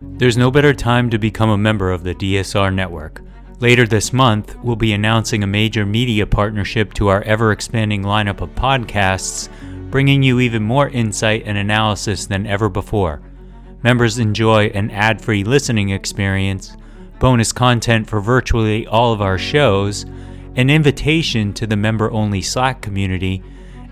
There's 0.00 0.36
no 0.36 0.52
better 0.52 0.72
time 0.72 1.10
to 1.10 1.18
become 1.18 1.50
a 1.50 1.58
member 1.58 1.90
of 1.90 2.04
the 2.04 2.14
DSR 2.14 2.72
network. 2.72 3.20
Later 3.58 3.84
this 3.84 4.12
month, 4.12 4.56
we'll 4.62 4.76
be 4.76 4.92
announcing 4.92 5.42
a 5.42 5.48
major 5.48 5.84
media 5.84 6.24
partnership 6.24 6.94
to 6.94 7.08
our 7.08 7.22
ever 7.22 7.50
expanding 7.50 8.04
lineup 8.04 8.40
of 8.40 8.54
podcasts, 8.54 9.48
bringing 9.90 10.22
you 10.22 10.38
even 10.38 10.62
more 10.62 10.88
insight 10.90 11.42
and 11.46 11.58
analysis 11.58 12.26
than 12.26 12.46
ever 12.46 12.68
before. 12.68 13.20
Members 13.82 14.20
enjoy 14.20 14.66
an 14.66 14.92
ad 14.92 15.20
free 15.20 15.42
listening 15.42 15.88
experience, 15.88 16.76
bonus 17.18 17.50
content 17.52 18.08
for 18.08 18.20
virtually 18.20 18.86
all 18.86 19.12
of 19.12 19.20
our 19.20 19.36
shows, 19.36 20.06
an 20.54 20.70
invitation 20.70 21.52
to 21.54 21.66
the 21.66 21.76
member 21.76 22.08
only 22.12 22.40
Slack 22.40 22.82
community, 22.82 23.42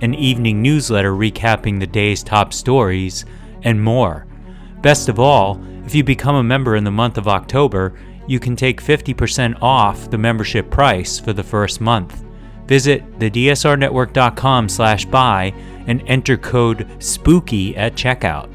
an 0.03 0.15
evening 0.15 0.63
newsletter 0.63 1.15
recapping 1.15 1.81
the 1.81 1.87
day's 1.87 2.23
top 2.23 2.53
stories, 2.53 3.25
and 3.65 3.83
more. 3.83 4.25
Best 4.83 5.09
of 5.09 5.19
all, 5.19 5.61
if 5.87 5.95
you 5.95 6.05
become 6.05 6.35
a 6.35 6.43
member 6.43 6.77
in 6.77 6.85
the 6.85 6.91
month 6.91 7.17
of 7.17 7.29
October, 7.29 7.95
you 8.27 8.41
can 8.41 8.57
take 8.57 8.83
50% 8.83 9.57
off 9.63 10.11
the 10.11 10.19
membership 10.19 10.69
price 10.71 11.19
for 11.19 11.33
the 11.33 11.45
first 11.45 11.81
month. 11.81 12.25
Visit 12.67 13.19
thedsrnetwork.com 13.21 14.69
slash 14.69 15.05
buy 15.07 15.55
and 15.87 16.03
enter 16.07 16.37
code 16.37 16.89
SPOOKY 16.99 17.77
at 17.77 17.95
checkout. 17.95 18.51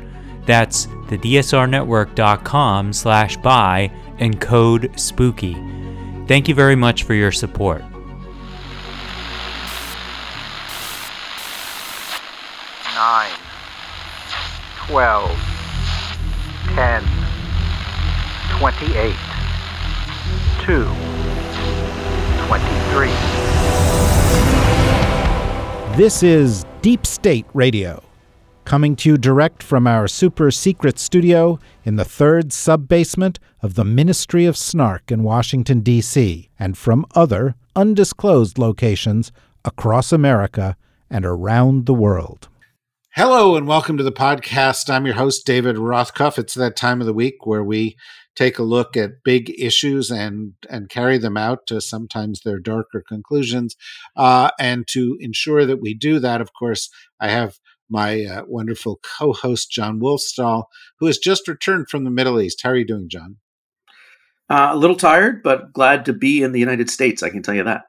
That's 0.46 0.88
thedsrnetwork.com 1.08 2.94
slash 2.94 3.38
buy 3.38 3.92
and 4.20 4.42
code 4.42 4.92
SPOOKY. 5.00 6.28
Thank 6.28 6.50
you 6.50 6.56
very 6.56 6.76
much 6.76 7.04
for 7.04 7.14
your 7.14 7.32
support. 7.32 7.82
Nine, 12.94 13.32
twelve, 14.86 15.32
ten, 16.76 17.04
twenty-eight, 18.62 19.16
two, 20.60 20.86
twenty-three. 22.46 23.10
This 25.98 26.22
is 26.22 26.64
Deep 26.84 27.08
State 27.08 27.48
Radio, 27.56 28.04
coming 28.66 28.96
to 28.98 29.10
you 29.10 29.18
direct 29.18 29.64
from 29.64 29.88
our 29.88 30.08
super 30.08 30.52
secret 30.52 31.00
studio 31.00 31.58
in 31.84 31.96
the 31.96 32.06
third 32.06 32.54
sub 32.54 32.88
basement 32.88 33.40
of 33.64 33.74
the 33.74 33.84
Ministry 33.84 34.46
of 34.46 34.56
Snark 34.56 35.12
in 35.12 35.24
Washington, 35.24 35.80
D.C., 35.80 36.52
and 36.60 36.78
from 36.78 37.08
other 37.16 37.56
undisclosed 37.76 38.60
locations 38.60 39.32
across 39.66 40.12
America 40.12 40.78
and 41.10 41.26
around 41.26 41.88
the 41.88 41.96
world. 41.96 42.48
Hello 43.16 43.58
and 43.58 43.68
welcome 43.68 43.98
to 43.98 44.04
the 44.04 44.12
podcast. 44.12 44.90
I'm 44.90 45.06
your 45.06 45.16
host, 45.16 45.46
David 45.46 45.76
Rothkopf. 45.76 46.38
It's 46.38 46.54
that 46.54 46.78
time 46.78 47.02
of 47.02 47.08
the 47.08 47.14
week 47.14 47.46
where 47.46 47.64
we 47.64 47.98
take 48.36 48.58
a 48.58 48.64
look 48.64 48.96
at 48.96 49.24
big 49.24 49.54
issues 49.60 50.10
and 50.12 50.54
and 50.70 50.90
carry 50.90 51.18
them 51.18 51.38
out 51.38 51.68
to 51.68 51.82
sometimes 51.82 52.42
their 52.42 52.60
darker 52.60 53.04
conclusions. 53.08 53.76
Uh, 54.16 54.52
and 54.60 54.88
to 54.88 55.18
ensure 55.20 55.66
that 55.66 55.82
we 55.82 55.94
do 55.94 56.20
that, 56.20 56.42
of 56.42 56.52
course, 56.54 56.90
I 57.20 57.30
have 57.30 57.60
my 57.90 58.24
uh, 58.24 58.44
wonderful 58.48 59.00
co-host 59.04 59.70
Jon 59.70 60.00
Wolfsthal, 60.00 60.64
who 61.00 61.08
has 61.08 61.18
just 61.18 61.48
returned 61.48 61.90
from 61.90 62.06
the 62.06 62.12
Middle 62.12 62.40
East. 62.40 62.62
How 62.64 62.70
are 62.70 62.78
you 62.78 62.86
doing, 62.86 63.10
Jon? 63.10 63.38
Uh, 64.50 64.70
a 64.72 64.78
little 64.78 64.96
tired, 64.96 65.44
but 65.44 65.74
glad 65.74 66.06
to 66.06 66.14
be 66.14 66.42
in 66.42 66.52
the 66.52 66.60
United 66.60 66.90
States. 66.90 67.22
I 67.24 67.30
can 67.30 67.42
tell 67.42 67.56
you 67.56 67.64
that. 67.64 67.84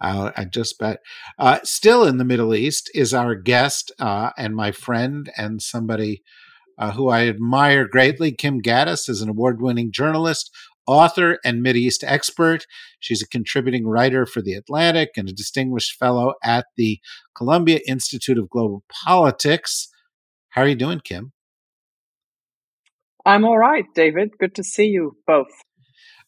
Uh, 0.00 0.30
I 0.36 0.44
just 0.44 0.78
bet. 0.78 1.00
Uh, 1.38 1.58
still 1.62 2.04
in 2.04 2.16
the 2.16 2.24
Middle 2.24 2.54
East 2.54 2.90
is 2.94 3.12
our 3.12 3.34
guest 3.34 3.92
uh, 3.98 4.30
and 4.38 4.56
my 4.56 4.72
friend 4.72 5.30
and 5.36 5.60
somebody 5.60 6.22
uh, 6.80 6.92
who 6.92 7.08
I 7.08 7.28
admire 7.28 7.86
greatly. 7.86 8.32
Kim 8.32 8.60
Ghattas 8.60 9.08
is 9.08 9.20
an 9.20 9.28
award 9.28 9.60
winning 9.60 9.92
journalist, 9.92 10.50
author, 10.86 11.38
and 11.44 11.64
East 11.68 12.02
expert. 12.04 12.64
She's 12.98 13.22
a 13.22 13.28
contributing 13.28 13.86
writer 13.86 14.24
for 14.24 14.40
The 14.40 14.54
Atlantic 14.54 15.10
and 15.16 15.28
a 15.28 15.32
distinguished 15.32 15.98
fellow 15.98 16.34
at 16.42 16.64
the 16.76 16.98
Columbia 17.36 17.80
Institute 17.86 18.38
of 18.38 18.48
Global 18.48 18.82
Politics. 19.04 19.88
How 20.48 20.62
are 20.62 20.68
you 20.68 20.74
doing, 20.74 21.00
Kim? 21.04 21.32
I'm 23.26 23.44
all 23.44 23.58
right, 23.58 23.84
David. 23.94 24.30
Good 24.40 24.54
to 24.54 24.64
see 24.64 24.86
you 24.86 25.18
both. 25.26 25.52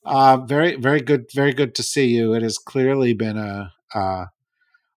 Uh, 0.05 0.37
very, 0.37 0.77
very 0.77 1.01
good. 1.01 1.25
Very 1.35 1.55
good 1.55 1.75
to 1.77 1.83
see 1.83 2.09
you. 2.09 2.35
It 2.35 2.43
has 2.43 2.59
clearly 2.59 3.15
been 3.15 3.39
a, 3.39 3.73
a 3.95 4.27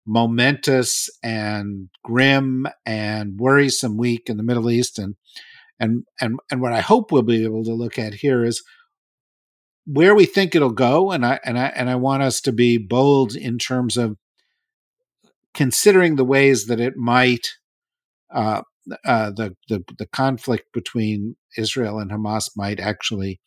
momentous 0.06 1.08
and 1.22 1.88
grim 2.02 2.66
and 2.84 3.38
worrisome 3.38 3.96
week 3.96 4.28
in 4.28 4.36
the 4.36 4.42
Middle 4.42 4.70
East, 4.70 4.98
and 4.98 5.16
and 5.80 6.04
and 6.20 6.38
and 6.50 6.60
what 6.60 6.72
I 6.72 6.80
hope 6.80 7.10
we'll 7.10 7.22
be 7.22 7.44
able 7.44 7.64
to 7.64 7.74
look 7.74 7.98
at 7.98 8.14
here 8.14 8.44
is 8.44 8.62
where 9.86 10.14
we 10.14 10.26
think 10.26 10.54
it'll 10.54 10.70
go, 10.70 11.10
and 11.10 11.24
I 11.24 11.40
and 11.44 11.58
I 11.58 11.66
and 11.66 11.90
I 11.90 11.96
want 11.96 12.22
us 12.22 12.40
to 12.42 12.52
be 12.52 12.78
bold 12.78 13.34
in 13.34 13.58
terms 13.58 13.96
of 13.96 14.16
considering 15.52 16.16
the 16.16 16.24
ways 16.24 16.66
that 16.66 16.80
it 16.80 16.96
might 16.96 17.48
uh, 18.32 18.62
uh, 19.04 19.30
the 19.30 19.56
the 19.68 19.84
the 19.98 20.06
conflict 20.06 20.72
between 20.72 21.36
Israel 21.56 21.98
and 21.98 22.10
Hamas 22.10 22.50
might 22.56 22.80
actually 22.80 23.40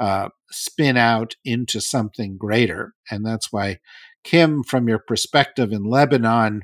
uh, 0.00 0.30
spin 0.50 0.96
out 0.96 1.34
into 1.44 1.80
something 1.80 2.36
greater. 2.38 2.94
And 3.10 3.24
that's 3.24 3.52
why, 3.52 3.80
Kim, 4.24 4.62
from 4.62 4.88
your 4.88 4.98
perspective 4.98 5.72
in 5.72 5.84
Lebanon, 5.84 6.62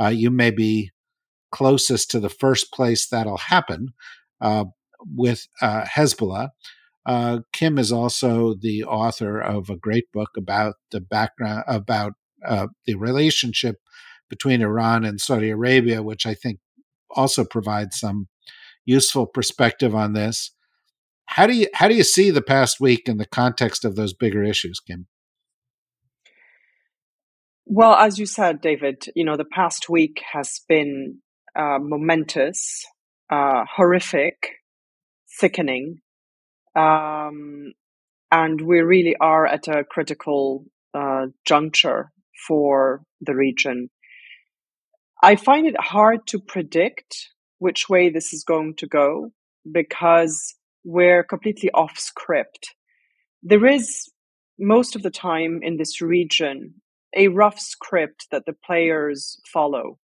uh, 0.00 0.08
you 0.08 0.30
may 0.30 0.50
be 0.50 0.90
closest 1.50 2.10
to 2.10 2.20
the 2.20 2.28
first 2.28 2.72
place 2.72 3.06
that'll 3.06 3.36
happen 3.36 3.94
uh, 4.40 4.64
with 5.00 5.46
uh, 5.62 5.84
Hezbollah. 5.84 6.50
Uh, 7.06 7.40
Kim 7.52 7.78
is 7.78 7.92
also 7.92 8.54
the 8.54 8.82
author 8.84 9.38
of 9.40 9.68
a 9.68 9.76
great 9.76 10.10
book 10.12 10.30
about 10.36 10.76
the 10.90 11.00
background 11.00 11.64
about 11.66 12.14
uh, 12.46 12.68
the 12.86 12.94
relationship 12.94 13.76
between 14.28 14.62
Iran 14.62 15.04
and 15.04 15.20
Saudi 15.20 15.50
Arabia, 15.50 16.02
which 16.02 16.26
I 16.26 16.34
think 16.34 16.58
also 17.10 17.44
provides 17.44 18.00
some 18.00 18.28
useful 18.84 19.26
perspective 19.26 19.94
on 19.94 20.12
this. 20.12 20.50
How 21.26 21.46
do 21.46 21.54
you 21.54 21.68
how 21.74 21.88
do 21.88 21.94
you 21.94 22.04
see 22.04 22.30
the 22.30 22.42
past 22.42 22.80
week 22.80 23.08
in 23.08 23.18
the 23.18 23.26
context 23.26 23.84
of 23.84 23.96
those 23.96 24.12
bigger 24.12 24.42
issues, 24.42 24.80
Kim? 24.80 25.06
Well, 27.66 27.94
as 27.94 28.18
you 28.18 28.26
said, 28.26 28.60
David, 28.60 29.06
you 29.14 29.24
know 29.24 29.36
the 29.36 29.44
past 29.44 29.88
week 29.88 30.20
has 30.32 30.60
been 30.68 31.20
uh, 31.56 31.78
momentous, 31.80 32.84
uh, 33.30 33.64
horrific, 33.74 34.56
sickening, 35.26 36.00
um, 36.76 37.72
and 38.30 38.60
we 38.60 38.80
really 38.80 39.16
are 39.18 39.46
at 39.46 39.66
a 39.66 39.82
critical 39.82 40.66
uh, 40.92 41.26
juncture 41.46 42.12
for 42.46 43.02
the 43.22 43.34
region. 43.34 43.88
I 45.22 45.36
find 45.36 45.66
it 45.66 45.80
hard 45.80 46.26
to 46.28 46.40
predict 46.40 47.30
which 47.60 47.88
way 47.88 48.10
this 48.10 48.34
is 48.34 48.44
going 48.44 48.74
to 48.76 48.86
go 48.86 49.30
because 49.72 50.54
we're 50.84 51.24
completely 51.24 51.70
off 51.70 51.98
script. 51.98 52.74
There 53.42 53.64
is 53.64 54.10
most 54.58 54.96
of 54.96 55.02
the 55.02 55.10
time 55.10 55.60
in 55.62 55.78
this 55.78 56.02
region 56.02 56.82
a 57.16 57.28
rough 57.28 57.58
script 57.58 58.26
that 58.30 58.44
the 58.46 58.54
players 58.66 59.40
follow, 59.52 59.98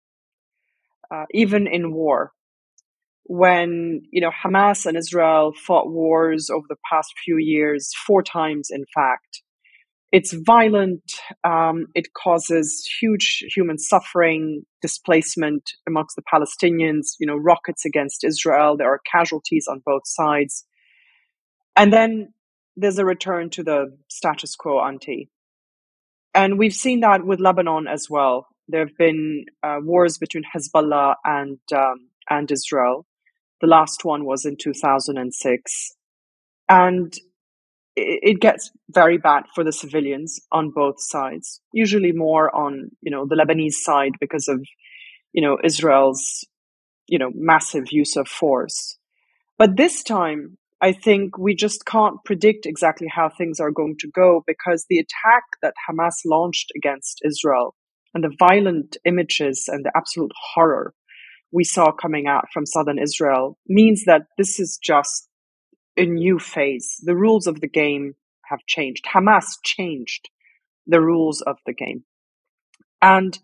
uh, 1.12 1.24
even 1.32 1.66
in 1.66 1.92
war. 1.92 2.32
When 3.24 4.02
you 4.12 4.20
know 4.20 4.30
Hamas 4.30 4.86
and 4.86 4.96
Israel 4.96 5.52
fought 5.66 5.90
wars 5.90 6.48
over 6.48 6.66
the 6.68 6.76
past 6.90 7.12
few 7.24 7.38
years, 7.38 7.92
four 8.06 8.22
times 8.22 8.68
in 8.70 8.84
fact, 8.94 9.42
it's 10.12 10.32
violent. 10.32 11.02
Um, 11.42 11.86
it 11.94 12.08
causes 12.14 12.88
huge 13.00 13.44
human 13.54 13.78
suffering, 13.78 14.62
displacement 14.80 15.72
amongst 15.88 16.14
the 16.16 16.22
Palestinians. 16.32 17.16
You 17.18 17.26
know, 17.26 17.36
rockets 17.36 17.84
against 17.84 18.22
Israel. 18.22 18.76
There 18.76 18.88
are 18.88 19.00
casualties 19.10 19.66
on 19.68 19.82
both 19.84 20.02
sides, 20.04 20.64
and 21.74 21.92
then 21.92 22.32
there's 22.76 22.98
a 22.98 23.04
return 23.04 23.50
to 23.50 23.64
the 23.64 23.96
status 24.08 24.54
quo 24.54 24.80
ante. 24.80 25.30
And 26.36 26.58
we've 26.58 26.74
seen 26.74 27.00
that 27.00 27.24
with 27.24 27.40
Lebanon 27.40 27.88
as 27.88 28.08
well. 28.10 28.46
There 28.68 28.80
have 28.86 28.96
been 28.98 29.46
uh, 29.62 29.78
wars 29.82 30.18
between 30.18 30.44
Hezbollah 30.44 31.14
and 31.24 31.58
um, 31.74 32.10
and 32.28 32.50
Israel. 32.52 33.06
The 33.62 33.66
last 33.66 34.04
one 34.04 34.26
was 34.26 34.44
in 34.44 34.56
2006, 34.60 35.96
and 36.68 37.14
it 37.96 38.38
gets 38.38 38.70
very 38.90 39.16
bad 39.16 39.44
for 39.54 39.64
the 39.64 39.72
civilians 39.72 40.38
on 40.52 40.72
both 40.74 40.96
sides. 40.98 41.62
Usually 41.72 42.12
more 42.12 42.54
on 42.54 42.90
you 43.00 43.10
know 43.10 43.26
the 43.26 43.36
Lebanese 43.36 43.80
side 43.82 44.12
because 44.20 44.46
of 44.46 44.62
you 45.32 45.40
know 45.40 45.56
Israel's 45.64 46.44
you 47.08 47.18
know 47.18 47.30
massive 47.34 47.92
use 47.92 48.14
of 48.14 48.28
force. 48.28 48.98
But 49.56 49.78
this 49.78 50.02
time, 50.02 50.58
I 50.80 50.92
think 50.92 51.38
we 51.38 51.54
just 51.54 51.86
can't 51.86 52.22
predict 52.24 52.66
exactly 52.66 53.08
how 53.08 53.30
things 53.30 53.60
are 53.60 53.70
going 53.70 53.96
to 54.00 54.08
go 54.08 54.42
because 54.46 54.84
the 54.88 54.98
attack 54.98 55.44
that 55.62 55.74
Hamas 55.88 56.16
launched 56.26 56.70
against 56.76 57.22
Israel 57.24 57.74
and 58.12 58.22
the 58.22 58.34
violent 58.38 58.96
images 59.04 59.68
and 59.68 59.84
the 59.84 59.92
absolute 59.96 60.32
horror 60.54 60.94
we 61.52 61.64
saw 61.64 61.92
coming 61.92 62.26
out 62.26 62.46
from 62.52 62.66
southern 62.66 62.98
Israel 62.98 63.58
means 63.66 64.04
that 64.04 64.22
this 64.36 64.60
is 64.60 64.78
just 64.82 65.28
a 65.96 66.04
new 66.04 66.38
phase. 66.38 67.00
The 67.02 67.16
rules 67.16 67.46
of 67.46 67.60
the 67.60 67.68
game 67.68 68.14
have 68.44 68.60
changed. 68.66 69.04
Hamas 69.06 69.56
changed 69.64 70.28
the 70.86 71.00
rules 71.00 71.40
of 71.40 71.56
the 71.66 71.72
game. 71.72 72.04
And 73.00 73.38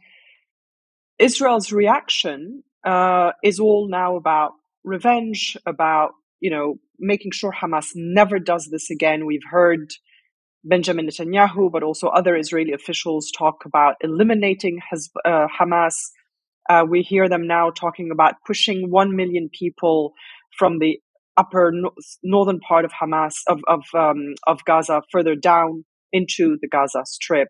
Israel's 1.18 1.72
reaction 1.72 2.62
uh, 2.84 3.32
is 3.42 3.60
all 3.60 3.88
now 3.88 4.16
about 4.16 4.52
revenge, 4.84 5.56
about 5.66 6.12
you 6.40 6.50
know 6.50 6.78
making 7.02 7.32
sure 7.32 7.52
Hamas 7.52 7.90
never 7.94 8.38
does 8.38 8.68
this 8.70 8.90
again. 8.90 9.26
We've 9.26 9.48
heard 9.50 9.90
Benjamin 10.64 11.06
Netanyahu, 11.06 11.70
but 11.70 11.82
also 11.82 12.08
other 12.08 12.36
Israeli 12.36 12.72
officials 12.72 13.30
talk 13.36 13.64
about 13.66 13.96
eliminating 14.00 14.78
uh, 15.24 15.46
Hamas. 15.60 15.94
Uh, 16.70 16.84
we 16.88 17.02
hear 17.02 17.28
them 17.28 17.46
now 17.46 17.70
talking 17.70 18.10
about 18.12 18.34
pushing 18.46 18.90
one 18.90 19.16
million 19.16 19.50
people 19.52 20.12
from 20.56 20.78
the 20.78 20.98
upper 21.36 21.72
no- 21.74 21.92
northern 22.22 22.60
part 22.60 22.84
of 22.84 22.92
Hamas 22.92 23.34
of 23.48 23.60
of 23.66 23.82
um, 23.94 24.34
of 24.46 24.64
Gaza 24.64 25.02
further 25.10 25.34
down 25.34 25.84
into 26.12 26.56
the 26.60 26.68
Gaza 26.68 27.02
Strip. 27.04 27.48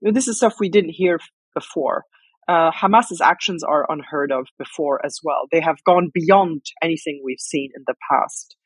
You 0.00 0.08
know, 0.08 0.14
this 0.14 0.28
is 0.28 0.36
stuff 0.36 0.54
we 0.60 0.68
didn't 0.68 0.90
hear 0.90 1.18
before. 1.54 2.04
Uh, 2.48 2.70
Hamas's 2.72 3.20
actions 3.20 3.62
are 3.62 3.86
unheard 3.88 4.32
of 4.32 4.46
before 4.58 5.04
as 5.04 5.18
well. 5.22 5.46
They 5.50 5.60
have 5.60 5.82
gone 5.84 6.10
beyond 6.12 6.62
anything 6.82 7.22
we've 7.24 7.38
seen 7.40 7.70
in 7.74 7.84
the 7.86 7.94
past. 8.10 8.56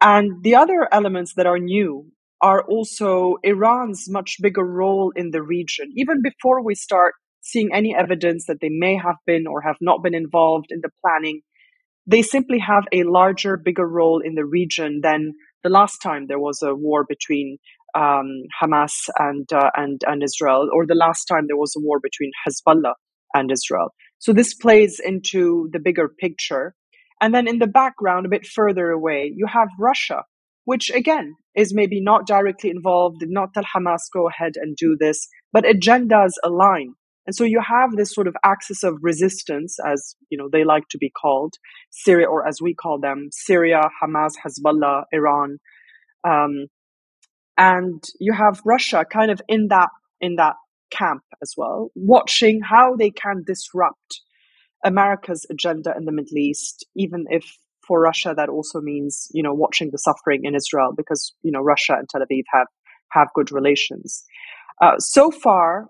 And 0.00 0.42
the 0.42 0.54
other 0.54 0.88
elements 0.92 1.34
that 1.34 1.46
are 1.46 1.58
new 1.58 2.10
are 2.40 2.62
also 2.62 3.36
Iran's 3.42 4.06
much 4.08 4.36
bigger 4.40 4.64
role 4.64 5.12
in 5.16 5.30
the 5.30 5.42
region. 5.42 5.92
Even 5.96 6.22
before 6.22 6.62
we 6.62 6.74
start 6.74 7.14
seeing 7.40 7.70
any 7.72 7.94
evidence 7.94 8.46
that 8.46 8.60
they 8.60 8.68
may 8.68 8.96
have 8.96 9.16
been 9.26 9.46
or 9.46 9.62
have 9.62 9.76
not 9.80 10.02
been 10.02 10.14
involved 10.14 10.66
in 10.70 10.80
the 10.82 10.90
planning, 11.00 11.40
they 12.06 12.22
simply 12.22 12.58
have 12.58 12.84
a 12.92 13.02
larger, 13.02 13.56
bigger 13.56 13.86
role 13.86 14.20
in 14.24 14.34
the 14.34 14.44
region 14.44 15.00
than 15.02 15.34
the 15.62 15.68
last 15.68 15.98
time 15.98 16.26
there 16.26 16.38
was 16.38 16.62
a 16.62 16.74
war 16.74 17.04
between 17.08 17.58
um, 17.94 18.44
Hamas 18.62 19.08
and 19.18 19.50
uh, 19.52 19.70
and 19.74 20.00
and 20.06 20.22
Israel, 20.22 20.68
or 20.72 20.86
the 20.86 20.94
last 20.94 21.24
time 21.24 21.46
there 21.48 21.56
was 21.56 21.74
a 21.76 21.80
war 21.80 21.98
between 22.00 22.30
Hezbollah 22.46 22.94
and 23.34 23.50
Israel. 23.50 23.88
So 24.18 24.32
this 24.32 24.54
plays 24.54 25.00
into 25.04 25.68
the 25.72 25.80
bigger 25.80 26.08
picture. 26.08 26.74
And 27.20 27.34
then 27.34 27.48
in 27.48 27.58
the 27.58 27.66
background, 27.66 28.26
a 28.26 28.30
bit 28.30 28.46
further 28.46 28.90
away, 28.90 29.32
you 29.34 29.46
have 29.46 29.68
Russia, 29.78 30.22
which 30.64 30.90
again 30.90 31.34
is 31.56 31.74
maybe 31.74 32.00
not 32.00 32.26
directly 32.26 32.70
involved, 32.70 33.20
did 33.20 33.30
not 33.30 33.52
tell 33.54 33.64
Hamas 33.64 34.02
go 34.12 34.28
ahead 34.28 34.52
and 34.56 34.76
do 34.76 34.96
this, 34.98 35.28
but 35.52 35.64
agendas 35.64 36.32
align. 36.44 36.94
And 37.26 37.34
so 37.34 37.44
you 37.44 37.60
have 37.60 37.92
this 37.92 38.14
sort 38.14 38.26
of 38.26 38.36
axis 38.42 38.82
of 38.82 38.96
resistance, 39.02 39.76
as 39.84 40.14
you 40.30 40.38
know 40.38 40.48
they 40.50 40.64
like 40.64 40.88
to 40.90 40.98
be 40.98 41.10
called, 41.10 41.54
Syria, 41.90 42.26
or 42.26 42.46
as 42.46 42.62
we 42.62 42.74
call 42.74 42.98
them, 42.98 43.28
Syria, 43.32 43.82
Hamas, 44.02 44.32
Hezbollah, 44.42 45.04
Iran, 45.12 45.58
um, 46.26 46.68
and 47.58 48.02
you 48.18 48.32
have 48.32 48.62
Russia 48.64 49.04
kind 49.04 49.30
of 49.30 49.42
in 49.48 49.68
that 49.68 49.90
in 50.20 50.36
that 50.36 50.54
camp 50.90 51.22
as 51.42 51.52
well, 51.56 51.90
watching 51.94 52.60
how 52.62 52.96
they 52.96 53.10
can 53.10 53.42
disrupt 53.46 54.22
America's 54.84 55.46
agenda 55.50 55.94
in 55.96 56.04
the 56.04 56.12
Middle 56.12 56.38
East, 56.38 56.86
even 56.94 57.26
if 57.30 57.56
for 57.86 58.00
Russia 58.00 58.34
that 58.36 58.48
also 58.48 58.80
means 58.80 59.28
you 59.32 59.42
know 59.42 59.54
watching 59.54 59.90
the 59.90 59.98
suffering 59.98 60.44
in 60.44 60.54
Israel 60.54 60.92
because 60.96 61.32
you 61.42 61.50
know 61.50 61.60
Russia 61.60 61.94
and 61.98 62.08
Tel 62.08 62.20
Aviv 62.20 62.44
have 62.52 62.66
have 63.10 63.28
good 63.34 63.50
relations. 63.50 64.24
Uh, 64.80 64.98
so 64.98 65.30
far, 65.30 65.86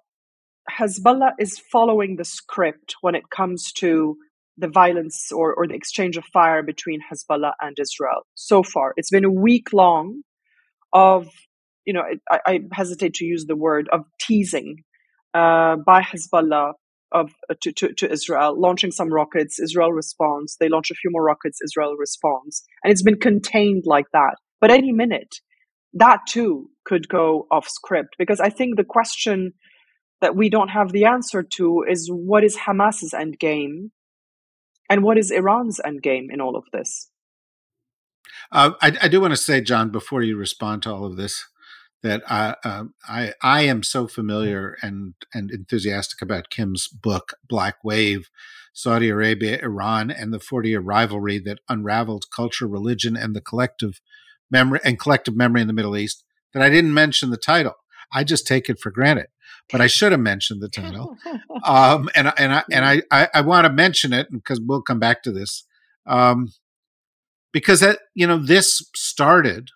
Hezbollah 0.71 1.33
is 1.39 1.59
following 1.59 2.17
the 2.17 2.25
script 2.25 2.95
when 3.01 3.15
it 3.15 3.25
comes 3.31 3.73
to 3.73 4.17
the 4.57 4.69
violence 4.69 5.31
or, 5.31 5.55
or 5.55 5.69
the 5.69 5.75
exchange 5.75 6.17
of 6.17 6.25
fire 6.33 6.63
between 6.63 7.01
Hezbollah 7.01 7.53
and 7.61 7.77
Israel. 7.79 8.23
So 8.35 8.63
far, 8.63 8.93
it's 8.97 9.11
been 9.11 9.25
a 9.25 9.31
week 9.31 9.73
long 9.73 10.23
of 10.93 11.29
you 11.89 11.95
know, 11.95 12.03
I, 12.31 12.39
I 12.47 12.61
hesitate 12.71 13.15
to 13.15 13.25
use 13.25 13.47
the 13.47 13.57
word 13.57 13.89
of 13.91 14.03
teasing 14.21 14.85
uh, 15.33 15.77
by 15.77 16.03
Hezbollah 16.03 16.75
of 17.13 17.33
uh, 17.51 17.55
to, 17.63 17.73
to, 17.73 17.93
to 17.95 18.11
Israel, 18.11 18.59
launching 18.59 18.91
some 18.91 19.13
rockets. 19.13 19.61
Israel 19.61 19.93
responds. 19.93 20.57
They 20.59 20.69
launch 20.69 20.91
a 20.91 20.95
few 20.95 21.11
more 21.11 21.25
rockets. 21.25 21.59
Israel 21.65 21.97
responds, 21.97 22.65
and 22.83 22.93
it's 22.93 23.03
been 23.03 23.19
contained 23.19 23.85
like 23.87 24.07
that. 24.13 24.37
But 24.61 24.71
any 24.71 24.93
minute, 24.93 25.37
that 25.95 26.21
too 26.29 26.71
could 26.85 27.09
go 27.09 27.47
off 27.51 27.69
script 27.69 28.17
because 28.19 28.41
I 28.41 28.51
think 28.51 28.77
the 28.77 28.85
question 28.85 29.53
that 30.21 30.37
we 30.37 30.51
don't 30.51 30.69
have 30.69 30.93
the 30.93 31.05
answer 31.05 31.43
to 31.43 31.85
is 31.89 32.11
what 32.13 32.45
is 32.45 32.57
Hamas's 32.57 33.15
end 33.15 33.39
game, 33.39 33.93
and 34.91 35.03
what 35.03 35.19
is 35.19 35.31
Iran's 35.31 35.81
end 35.85 36.03
game 36.03 36.29
in 36.33 36.41
all 36.41 36.57
of 36.57 36.65
this. 36.73 37.11
Uh, 38.51 38.73
I, 38.81 38.97
I 39.03 39.09
do 39.09 39.21
want 39.21 39.33
to 39.33 39.37
say, 39.37 39.61
Jon, 39.61 39.91
before 39.91 40.23
you 40.23 40.37
respond 40.37 40.83
to 40.83 40.93
all 40.93 41.05
of 41.05 41.17
this, 41.17 41.45
that 42.03 42.23
I, 42.31 42.55
uh, 42.65 42.85
I 43.09 43.33
I 43.43 43.63
am 43.63 43.83
so 43.83 44.07
familiar 44.07 44.77
and 44.83 45.15
and 45.35 45.51
enthusiastic 45.51 46.23
about 46.23 46.51
Kim's 46.51 46.89
book 46.89 47.35
Black 47.49 47.83
Wave, 47.83 48.29
Saudi 48.73 49.09
Arabia, 49.09 49.59
Iran, 49.63 50.11
and 50.11 50.33
the 50.33 50.41
40 50.41 50.71
year 50.71 50.81
rivalry 50.81 51.39
that 51.41 51.59
unraveled 51.69 52.27
culture, 52.35 52.67
religion, 52.67 53.17
and 53.17 53.35
the 53.35 53.41
collective 53.41 54.01
memory 54.51 54.81
and 54.85 54.99
collective 54.99 55.37
memory 55.37 55.61
in 55.61 55.67
the 55.67 55.73
Middle 55.73 55.97
East. 55.97 56.25
That 56.55 56.63
I 56.63 56.71
didn't 56.71 56.95
mention 56.95 57.31
the 57.31 57.37
title. 57.37 57.75
I 58.13 58.25
just 58.25 58.47
take 58.47 58.71
it 58.71 58.81
for 58.81 58.91
granted, 58.91 59.27
but 59.71 59.81
I 59.81 59.87
should 59.87 60.13
have 60.13 60.21
mentioned 60.21 60.63
the 60.63 60.69
title. 60.69 61.17
um, 61.65 62.09
and 62.15 62.33
and 62.39 62.55
I 62.55 62.65
and 62.71 62.85
I 62.85 63.03
I, 63.11 63.29
I 63.35 63.41
want 63.43 63.67
to 63.67 63.73
mention 63.73 64.13
it 64.13 64.29
because 64.31 64.61
we'll 64.61 64.83
come 64.83 64.99
back 64.99 65.23
to 65.25 65.33
this. 65.33 65.65
Um, 66.07 66.49
because 67.53 67.81
that 67.81 67.99
you 68.15 68.27
know 68.27 68.39
this 68.39 68.89
started 68.95 69.71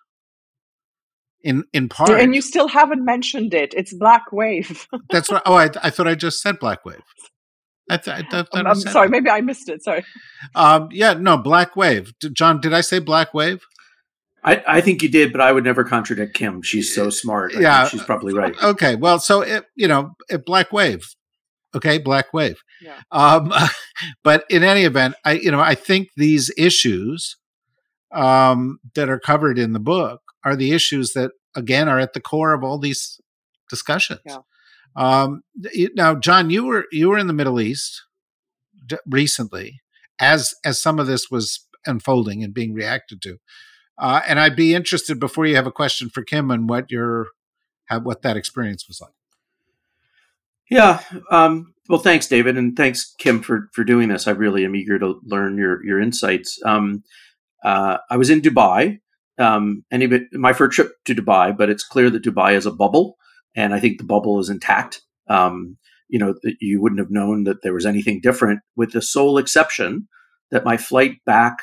in 1.43 1.65
in 1.73 1.89
part. 1.89 2.09
And 2.09 2.33
you 2.33 2.41
still 2.41 2.67
haven't 2.67 3.03
mentioned 3.03 3.53
it. 3.53 3.73
It's 3.75 3.93
Black 3.93 4.31
Wave. 4.31 4.87
that's 5.09 5.29
what. 5.29 5.43
Oh, 5.45 5.55
I, 5.55 5.69
I 5.81 5.89
thought 5.89 6.07
I 6.07 6.15
just 6.15 6.41
said 6.41 6.59
Black 6.59 6.85
Wave. 6.85 7.01
I, 7.89 7.97
th- 7.97 8.17
I 8.17 8.21
th- 8.21 8.47
I'm, 8.53 8.65
I'm 8.65 8.75
sorry. 8.75 9.07
That. 9.07 9.11
Maybe 9.11 9.29
I 9.29 9.41
missed 9.41 9.67
it. 9.67 9.83
Sorry. 9.83 10.05
Um, 10.55 10.87
yeah, 10.91 11.13
no, 11.13 11.37
Black 11.37 11.75
Wave. 11.75 12.13
D- 12.19 12.29
Jon, 12.31 12.61
did 12.61 12.73
I 12.73 12.79
say 12.79 12.99
Black 12.99 13.33
Wave? 13.33 13.61
I, 14.41 14.63
I 14.67 14.81
think 14.81 15.01
you 15.01 15.09
did, 15.09 15.31
but 15.31 15.41
I 15.41 15.51
would 15.51 15.63
never 15.63 15.83
contradict 15.83 16.33
Kim. 16.33 16.61
She's 16.61 16.93
so 16.93 17.09
smart. 17.09 17.55
I 17.55 17.59
yeah, 17.59 17.87
she's 17.87 18.03
probably 18.03 18.33
right. 18.33 18.53
Okay, 18.61 18.95
well, 18.95 19.19
so 19.19 19.41
it, 19.41 19.65
you 19.75 19.87
know, 19.87 20.15
it, 20.29 20.45
Black 20.45 20.71
Wave. 20.71 21.05
Okay, 21.75 21.97
Black 21.97 22.33
Wave. 22.33 22.61
Yeah. 22.81 22.99
Um, 23.11 23.53
but 24.23 24.45
in 24.49 24.63
any 24.63 24.83
event, 24.83 25.15
I 25.25 25.33
you 25.33 25.51
know 25.51 25.59
I 25.59 25.75
think 25.75 26.09
these 26.15 26.51
issues 26.57 27.37
um, 28.13 28.79
that 28.95 29.09
are 29.09 29.19
covered 29.19 29.57
in 29.57 29.73
the 29.73 29.79
book 29.79 30.21
are 30.43 30.55
the 30.55 30.71
issues 30.71 31.13
that 31.13 31.31
again 31.55 31.87
are 31.87 31.99
at 31.99 32.13
the 32.13 32.21
core 32.21 32.53
of 32.53 32.63
all 32.63 32.77
these 32.77 33.19
discussions. 33.69 34.21
Yeah. 34.25 34.39
Um, 34.95 35.41
now, 35.95 36.15
Jon, 36.15 36.49
you 36.49 36.65
were 36.65 36.85
you 36.91 37.09
were 37.09 37.17
in 37.17 37.27
the 37.27 37.33
Middle 37.33 37.59
East 37.59 38.03
recently, 39.07 39.81
as 40.19 40.53
as 40.63 40.81
some 40.81 40.99
of 40.99 41.07
this 41.07 41.31
was 41.31 41.67
unfolding 41.85 42.43
and 42.43 42.53
being 42.53 42.73
reacted 42.73 43.21
to, 43.23 43.37
uh, 43.97 44.21
and 44.27 44.39
I'd 44.39 44.55
be 44.55 44.75
interested 44.75 45.19
before 45.19 45.45
you 45.45 45.55
have 45.55 45.67
a 45.67 45.71
question 45.71 46.09
for 46.09 46.23
Kim 46.23 46.51
on 46.51 46.67
what 46.67 46.91
your 46.91 47.27
how, 47.85 47.99
what 48.01 48.21
that 48.21 48.37
experience 48.37 48.87
was 48.87 49.01
like. 49.01 49.13
Yeah. 50.69 51.01
Um, 51.29 51.73
well, 51.89 51.99
thanks, 51.99 52.27
David, 52.27 52.57
and 52.57 52.77
thanks, 52.77 53.13
Kim, 53.17 53.41
for 53.41 53.69
for 53.73 53.83
doing 53.83 54.09
this. 54.09 54.27
I 54.27 54.31
really 54.31 54.63
am 54.63 54.75
eager 54.75 54.99
to 54.99 55.19
learn 55.23 55.57
your 55.57 55.83
your 55.83 55.99
insights. 55.99 56.59
Um, 56.63 57.03
uh, 57.63 57.97
I 58.09 58.17
was 58.17 58.29
in 58.29 58.41
Dubai 58.41 58.99
um, 59.39 59.83
any 59.91 60.07
bit 60.07 60.23
my 60.33 60.53
first 60.53 60.75
trip 60.75 60.91
to 61.05 61.15
Dubai, 61.15 61.55
but 61.55 61.69
it's 61.69 61.83
clear 61.83 62.09
that 62.09 62.23
Dubai 62.23 62.53
is 62.53 62.65
a 62.65 62.71
bubble, 62.71 63.17
and 63.55 63.73
I 63.73 63.79
think 63.79 63.97
the 63.97 64.03
bubble 64.03 64.39
is 64.39 64.49
intact. 64.49 65.01
Um, 65.27 65.77
you 66.09 66.19
know, 66.19 66.35
you 66.59 66.81
wouldn't 66.81 66.99
have 66.99 67.11
known 67.11 67.45
that 67.45 67.63
there 67.63 67.73
was 67.73 67.85
anything 67.85 68.19
different, 68.21 68.59
with 68.75 68.91
the 68.91 69.01
sole 69.01 69.37
exception 69.37 70.07
that 70.51 70.65
my 70.65 70.77
flight 70.77 71.15
back 71.25 71.57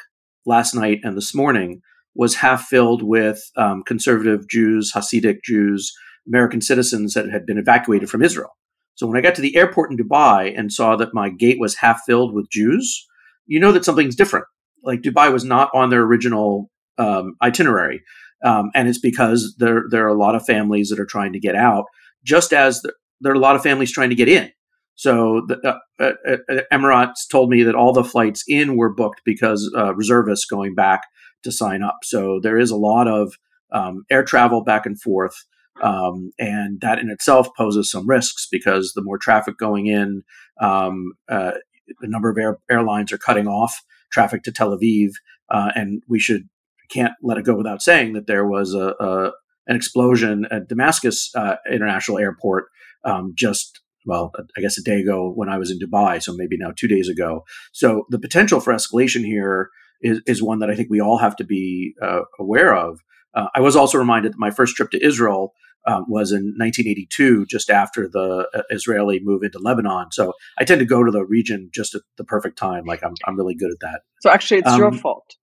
last 0.46 0.74
night 0.74 1.00
and 1.04 1.16
this 1.16 1.34
morning 1.34 1.80
was 2.14 2.36
half 2.36 2.64
filled 2.64 3.02
with 3.02 3.40
um, 3.56 3.82
conservative 3.86 4.48
Jews, 4.48 4.92
Hasidic 4.92 5.44
Jews, 5.44 5.92
American 6.26 6.60
citizens 6.60 7.14
that 7.14 7.30
had 7.30 7.46
been 7.46 7.58
evacuated 7.58 8.10
from 8.10 8.22
Israel. 8.22 8.50
So 8.94 9.06
when 9.06 9.16
I 9.16 9.20
got 9.20 9.34
to 9.36 9.42
the 9.42 9.56
airport 9.56 9.90
in 9.90 9.96
Dubai 9.96 10.52
and 10.58 10.72
saw 10.72 10.96
that 10.96 11.14
my 11.14 11.30
gate 11.30 11.58
was 11.60 11.76
half 11.76 12.00
filled 12.04 12.34
with 12.34 12.50
Jews, 12.50 13.06
you 13.46 13.60
know 13.60 13.72
that 13.72 13.84
something's 13.84 14.16
different. 14.16 14.46
Like 14.82 15.02
Dubai 15.02 15.32
was 15.32 15.44
not 15.44 15.70
on 15.72 15.90
their 15.90 16.02
original 16.02 16.70
um, 17.00 17.36
itinerary. 17.42 18.02
Um, 18.44 18.70
and 18.74 18.88
it's 18.88 19.00
because 19.00 19.54
there 19.58 19.84
there 19.90 20.04
are 20.04 20.14
a 20.14 20.18
lot 20.18 20.34
of 20.34 20.44
families 20.44 20.88
that 20.88 21.00
are 21.00 21.06
trying 21.06 21.32
to 21.32 21.40
get 21.40 21.54
out, 21.54 21.84
just 22.24 22.52
as 22.52 22.80
there, 22.82 22.94
there 23.20 23.32
are 23.32 23.36
a 23.36 23.40
lot 23.40 23.56
of 23.56 23.62
families 23.62 23.92
trying 23.92 24.10
to 24.10 24.16
get 24.16 24.28
in. 24.28 24.50
So 24.94 25.42
the 25.46 25.58
uh, 25.66 25.78
uh, 25.98 26.12
uh, 26.28 26.60
Emirates 26.72 27.28
told 27.30 27.50
me 27.50 27.62
that 27.62 27.74
all 27.74 27.92
the 27.92 28.04
flights 28.04 28.44
in 28.46 28.76
were 28.76 28.92
booked 28.92 29.22
because 29.24 29.70
uh, 29.76 29.94
reservists 29.94 30.46
going 30.46 30.74
back 30.74 31.02
to 31.42 31.52
sign 31.52 31.82
up. 31.82 31.98
So 32.02 32.38
there 32.42 32.58
is 32.58 32.70
a 32.70 32.76
lot 32.76 33.08
of 33.08 33.32
um, 33.72 34.04
air 34.10 34.22
travel 34.22 34.62
back 34.62 34.84
and 34.84 35.00
forth, 35.00 35.34
um, 35.82 36.32
and 36.38 36.80
that 36.80 36.98
in 36.98 37.10
itself 37.10 37.48
poses 37.56 37.90
some 37.90 38.06
risks 38.08 38.46
because 38.50 38.92
the 38.94 39.02
more 39.02 39.18
traffic 39.18 39.56
going 39.58 39.86
in, 39.86 40.22
um, 40.60 41.12
uh, 41.28 41.52
the 42.00 42.08
number 42.08 42.30
of 42.30 42.38
air, 42.38 42.58
airlines 42.70 43.12
are 43.12 43.18
cutting 43.18 43.48
off 43.48 43.82
traffic 44.12 44.42
to 44.42 44.52
Tel 44.52 44.76
Aviv, 44.76 45.12
uh, 45.50 45.70
and 45.74 46.02
we 46.08 46.18
should 46.18 46.48
can't 46.90 47.12
let 47.22 47.38
it 47.38 47.44
go 47.44 47.54
without 47.54 47.82
saying 47.82 48.12
that 48.14 48.26
there 48.26 48.46
was 48.46 48.74
a, 48.74 48.94
a 49.00 49.32
an 49.66 49.76
explosion 49.76 50.46
at 50.50 50.68
Damascus 50.68 51.30
uh, 51.34 51.56
International 51.70 52.18
Airport 52.18 52.66
um, 53.04 53.32
just 53.36 53.80
well, 54.06 54.32
I 54.56 54.60
guess 54.60 54.78
a 54.78 54.82
day 54.82 55.00
ago 55.00 55.30
when 55.30 55.48
I 55.48 55.58
was 55.58 55.70
in 55.70 55.78
Dubai, 55.78 56.22
so 56.22 56.32
maybe 56.34 56.56
now 56.56 56.72
two 56.74 56.88
days 56.88 57.08
ago. 57.08 57.44
So 57.72 58.06
the 58.08 58.18
potential 58.18 58.60
for 58.60 58.72
escalation 58.72 59.24
here 59.24 59.70
is, 60.00 60.20
is 60.26 60.42
one 60.42 60.60
that 60.60 60.70
I 60.70 60.74
think 60.74 60.88
we 60.90 61.00
all 61.00 61.18
have 61.18 61.36
to 61.36 61.44
be 61.44 61.94
uh, 62.02 62.22
aware 62.38 62.74
of. 62.74 63.00
Uh, 63.34 63.46
I 63.54 63.60
was 63.60 63.76
also 63.76 63.98
reminded 63.98 64.32
that 64.32 64.38
my 64.38 64.50
first 64.50 64.74
trip 64.74 64.90
to 64.92 65.04
Israel 65.04 65.52
um, 65.86 66.04
was 66.08 66.32
in 66.32 66.54
1982, 66.58 67.46
just 67.46 67.70
after 67.70 68.08
the 68.08 68.48
uh, 68.54 68.62
Israeli 68.70 69.20
move 69.22 69.42
into 69.42 69.58
Lebanon. 69.58 70.12
So 70.12 70.32
I 70.58 70.64
tend 70.64 70.80
to 70.80 70.84
go 70.84 71.04
to 71.04 71.10
the 71.10 71.24
region 71.24 71.70
just 71.72 71.94
at 71.94 72.02
the 72.16 72.24
perfect 72.24 72.58
time. 72.58 72.84
Like 72.84 73.02
I'm, 73.04 73.14
I'm 73.26 73.36
really 73.36 73.54
good 73.54 73.70
at 73.70 73.80
that. 73.80 74.00
So 74.20 74.30
actually, 74.30 74.60
it's 74.60 74.70
um, 74.70 74.80
your 74.80 74.92
fault. 74.92 75.36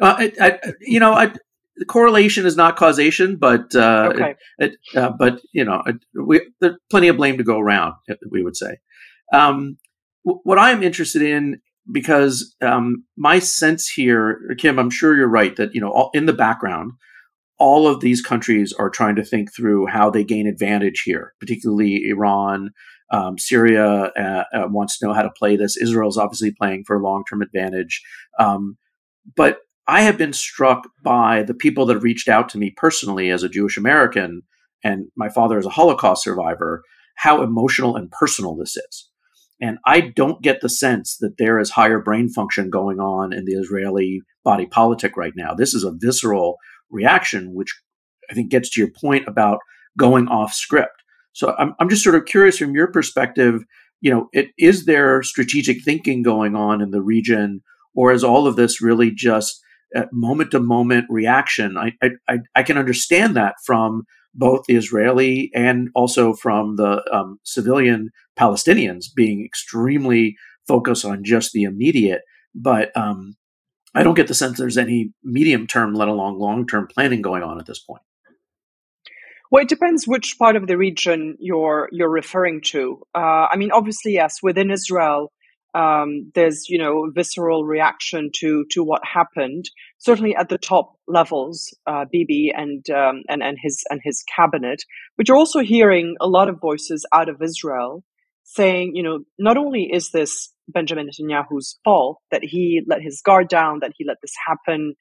Uh, 0.00 0.14
I, 0.18 0.32
I, 0.40 0.72
you 0.80 1.00
know, 1.00 1.12
I, 1.12 1.32
the 1.78 1.84
correlation 1.84 2.46
is 2.46 2.56
not 2.56 2.76
causation, 2.76 3.36
but 3.36 3.74
uh, 3.74 4.10
okay. 4.12 4.34
it, 4.58 4.76
it, 4.92 4.96
uh, 4.96 5.12
but 5.18 5.40
you 5.52 5.64
know, 5.64 5.82
we, 6.14 6.40
there's 6.60 6.76
plenty 6.90 7.08
of 7.08 7.16
blame 7.16 7.38
to 7.38 7.44
go 7.44 7.58
around. 7.58 7.94
We 8.30 8.42
would 8.42 8.56
say. 8.56 8.78
Um, 9.32 9.78
w- 10.24 10.40
what 10.44 10.58
I 10.58 10.70
am 10.70 10.82
interested 10.82 11.22
in, 11.22 11.60
because 11.90 12.54
um, 12.60 13.04
my 13.16 13.38
sense 13.38 13.88
here, 13.88 14.40
Kim, 14.58 14.78
I'm 14.78 14.90
sure 14.90 15.16
you're 15.16 15.28
right 15.28 15.54
that 15.56 15.74
you 15.74 15.80
know, 15.80 15.90
all, 15.90 16.10
in 16.14 16.26
the 16.26 16.32
background, 16.32 16.92
all 17.58 17.86
of 17.86 18.00
these 18.00 18.20
countries 18.20 18.72
are 18.72 18.90
trying 18.90 19.16
to 19.16 19.24
think 19.24 19.54
through 19.54 19.86
how 19.86 20.10
they 20.10 20.24
gain 20.24 20.46
advantage 20.46 21.02
here, 21.04 21.34
particularly 21.40 22.08
Iran. 22.08 22.70
Um, 23.10 23.38
Syria 23.38 24.12
uh, 24.18 24.44
uh, 24.52 24.68
wants 24.68 24.98
to 24.98 25.06
know 25.06 25.14
how 25.14 25.22
to 25.22 25.30
play 25.30 25.56
this. 25.56 25.76
Israel's 25.78 26.18
obviously 26.18 26.52
playing 26.52 26.84
for 26.86 26.96
a 26.96 27.02
long 27.02 27.24
term 27.28 27.40
advantage. 27.40 28.02
Um, 28.38 28.76
but 29.34 29.60
I 29.88 30.02
have 30.02 30.18
been 30.18 30.34
struck 30.34 30.86
by 31.02 31.42
the 31.42 31.54
people 31.54 31.86
that 31.86 31.94
have 31.94 32.02
reached 32.02 32.28
out 32.28 32.50
to 32.50 32.58
me 32.58 32.70
personally 32.76 33.30
as 33.30 33.42
a 33.42 33.48
Jewish 33.48 33.78
American, 33.78 34.42
and 34.84 35.06
my 35.16 35.30
father 35.30 35.58
is 35.58 35.64
a 35.64 35.70
Holocaust 35.70 36.22
survivor, 36.22 36.82
how 37.16 37.42
emotional 37.42 37.96
and 37.96 38.10
personal 38.10 38.54
this 38.54 38.76
is. 38.76 39.10
And 39.60 39.78
I 39.86 40.00
don't 40.00 40.42
get 40.42 40.60
the 40.60 40.68
sense 40.68 41.16
that 41.20 41.38
there 41.38 41.58
is 41.58 41.70
higher 41.70 42.00
brain 42.00 42.28
function 42.28 42.68
going 42.68 43.00
on 43.00 43.32
in 43.32 43.46
the 43.46 43.54
Israeli 43.54 44.20
body 44.44 44.66
politic 44.66 45.16
right 45.16 45.32
now. 45.34 45.54
This 45.54 45.72
is 45.72 45.84
a 45.84 45.94
visceral 45.96 46.58
reaction, 46.90 47.54
which 47.54 47.74
I 48.30 48.34
think 48.34 48.50
gets 48.50 48.68
to 48.70 48.80
your 48.80 48.90
point 48.90 49.26
about 49.26 49.58
going 49.98 50.28
off 50.28 50.52
script. 50.52 51.02
So 51.32 51.54
I'm, 51.58 51.74
I'm 51.80 51.88
just 51.88 52.04
sort 52.04 52.14
of 52.14 52.26
curious 52.26 52.58
from 52.58 52.74
your 52.74 52.88
perspective, 52.88 53.62
you 54.00 54.10
know, 54.10 54.28
it, 54.32 54.50
is 54.58 54.84
there 54.84 55.22
strategic 55.22 55.82
thinking 55.82 56.22
going 56.22 56.54
on 56.54 56.82
in 56.82 56.90
the 56.90 57.02
region, 57.02 57.62
or 57.94 58.12
is 58.12 58.22
all 58.22 58.46
of 58.46 58.56
this 58.56 58.82
really 58.82 59.10
just 59.10 59.60
moment 60.12 60.50
to 60.52 60.60
moment 60.60 61.06
reaction. 61.08 61.76
I, 61.76 61.92
I, 62.28 62.38
I 62.54 62.62
can 62.62 62.78
understand 62.78 63.36
that 63.36 63.54
from 63.64 64.04
both 64.34 64.64
the 64.66 64.76
Israeli 64.76 65.50
and 65.54 65.88
also 65.94 66.32
from 66.32 66.76
the 66.76 67.02
um, 67.12 67.38
civilian 67.42 68.10
Palestinians 68.38 69.06
being 69.14 69.44
extremely 69.44 70.36
focused 70.66 71.04
on 71.04 71.24
just 71.24 71.52
the 71.52 71.64
immediate. 71.64 72.22
But 72.54 72.96
um, 72.96 73.36
I 73.94 74.02
don't 74.02 74.14
get 74.14 74.28
the 74.28 74.34
sense 74.34 74.58
there's 74.58 74.78
any 74.78 75.12
medium 75.24 75.66
term, 75.66 75.94
let 75.94 76.08
alone 76.08 76.38
long 76.38 76.66
term 76.66 76.86
planning 76.86 77.22
going 77.22 77.42
on 77.42 77.58
at 77.58 77.66
this 77.66 77.80
point. 77.80 78.02
Well, 79.50 79.62
it 79.62 79.68
depends 79.68 80.06
which 80.06 80.36
part 80.38 80.56
of 80.56 80.66
the 80.66 80.76
region 80.76 81.36
you're 81.40 81.88
you're 81.90 82.10
referring 82.10 82.60
to. 82.66 83.02
Uh, 83.14 83.46
I 83.50 83.56
mean, 83.56 83.70
obviously, 83.72 84.12
yes, 84.12 84.36
within 84.42 84.70
Israel, 84.70 85.32
um, 85.78 86.32
there's 86.34 86.68
you 86.68 86.78
know 86.78 87.10
visceral 87.14 87.64
reaction 87.64 88.30
to 88.40 88.64
to 88.70 88.82
what 88.82 89.02
happened. 89.04 89.64
Certainly 89.98 90.34
at 90.34 90.48
the 90.48 90.58
top 90.58 90.94
levels, 91.06 91.72
uh, 91.86 92.04
Bibi 92.10 92.52
and 92.54 92.84
um, 92.90 93.22
and 93.28 93.42
and 93.42 93.56
his 93.62 93.84
and 93.88 94.00
his 94.02 94.24
cabinet, 94.34 94.82
but 95.16 95.28
you're 95.28 95.36
also 95.36 95.60
hearing 95.60 96.16
a 96.20 96.26
lot 96.26 96.48
of 96.48 96.60
voices 96.60 97.06
out 97.12 97.28
of 97.28 97.40
Israel 97.42 98.02
saying, 98.42 98.92
you 98.94 99.02
know, 99.02 99.20
not 99.38 99.58
only 99.58 99.90
is 99.92 100.10
this 100.10 100.52
Benjamin 100.68 101.08
Netanyahu's 101.08 101.78
fault 101.84 102.18
that 102.30 102.42
he 102.42 102.80
let 102.88 103.02
his 103.02 103.20
guard 103.24 103.48
down, 103.48 103.80
that 103.82 103.92
he 103.96 104.04
let 104.06 104.16
this 104.22 104.32
happen. 104.46 104.94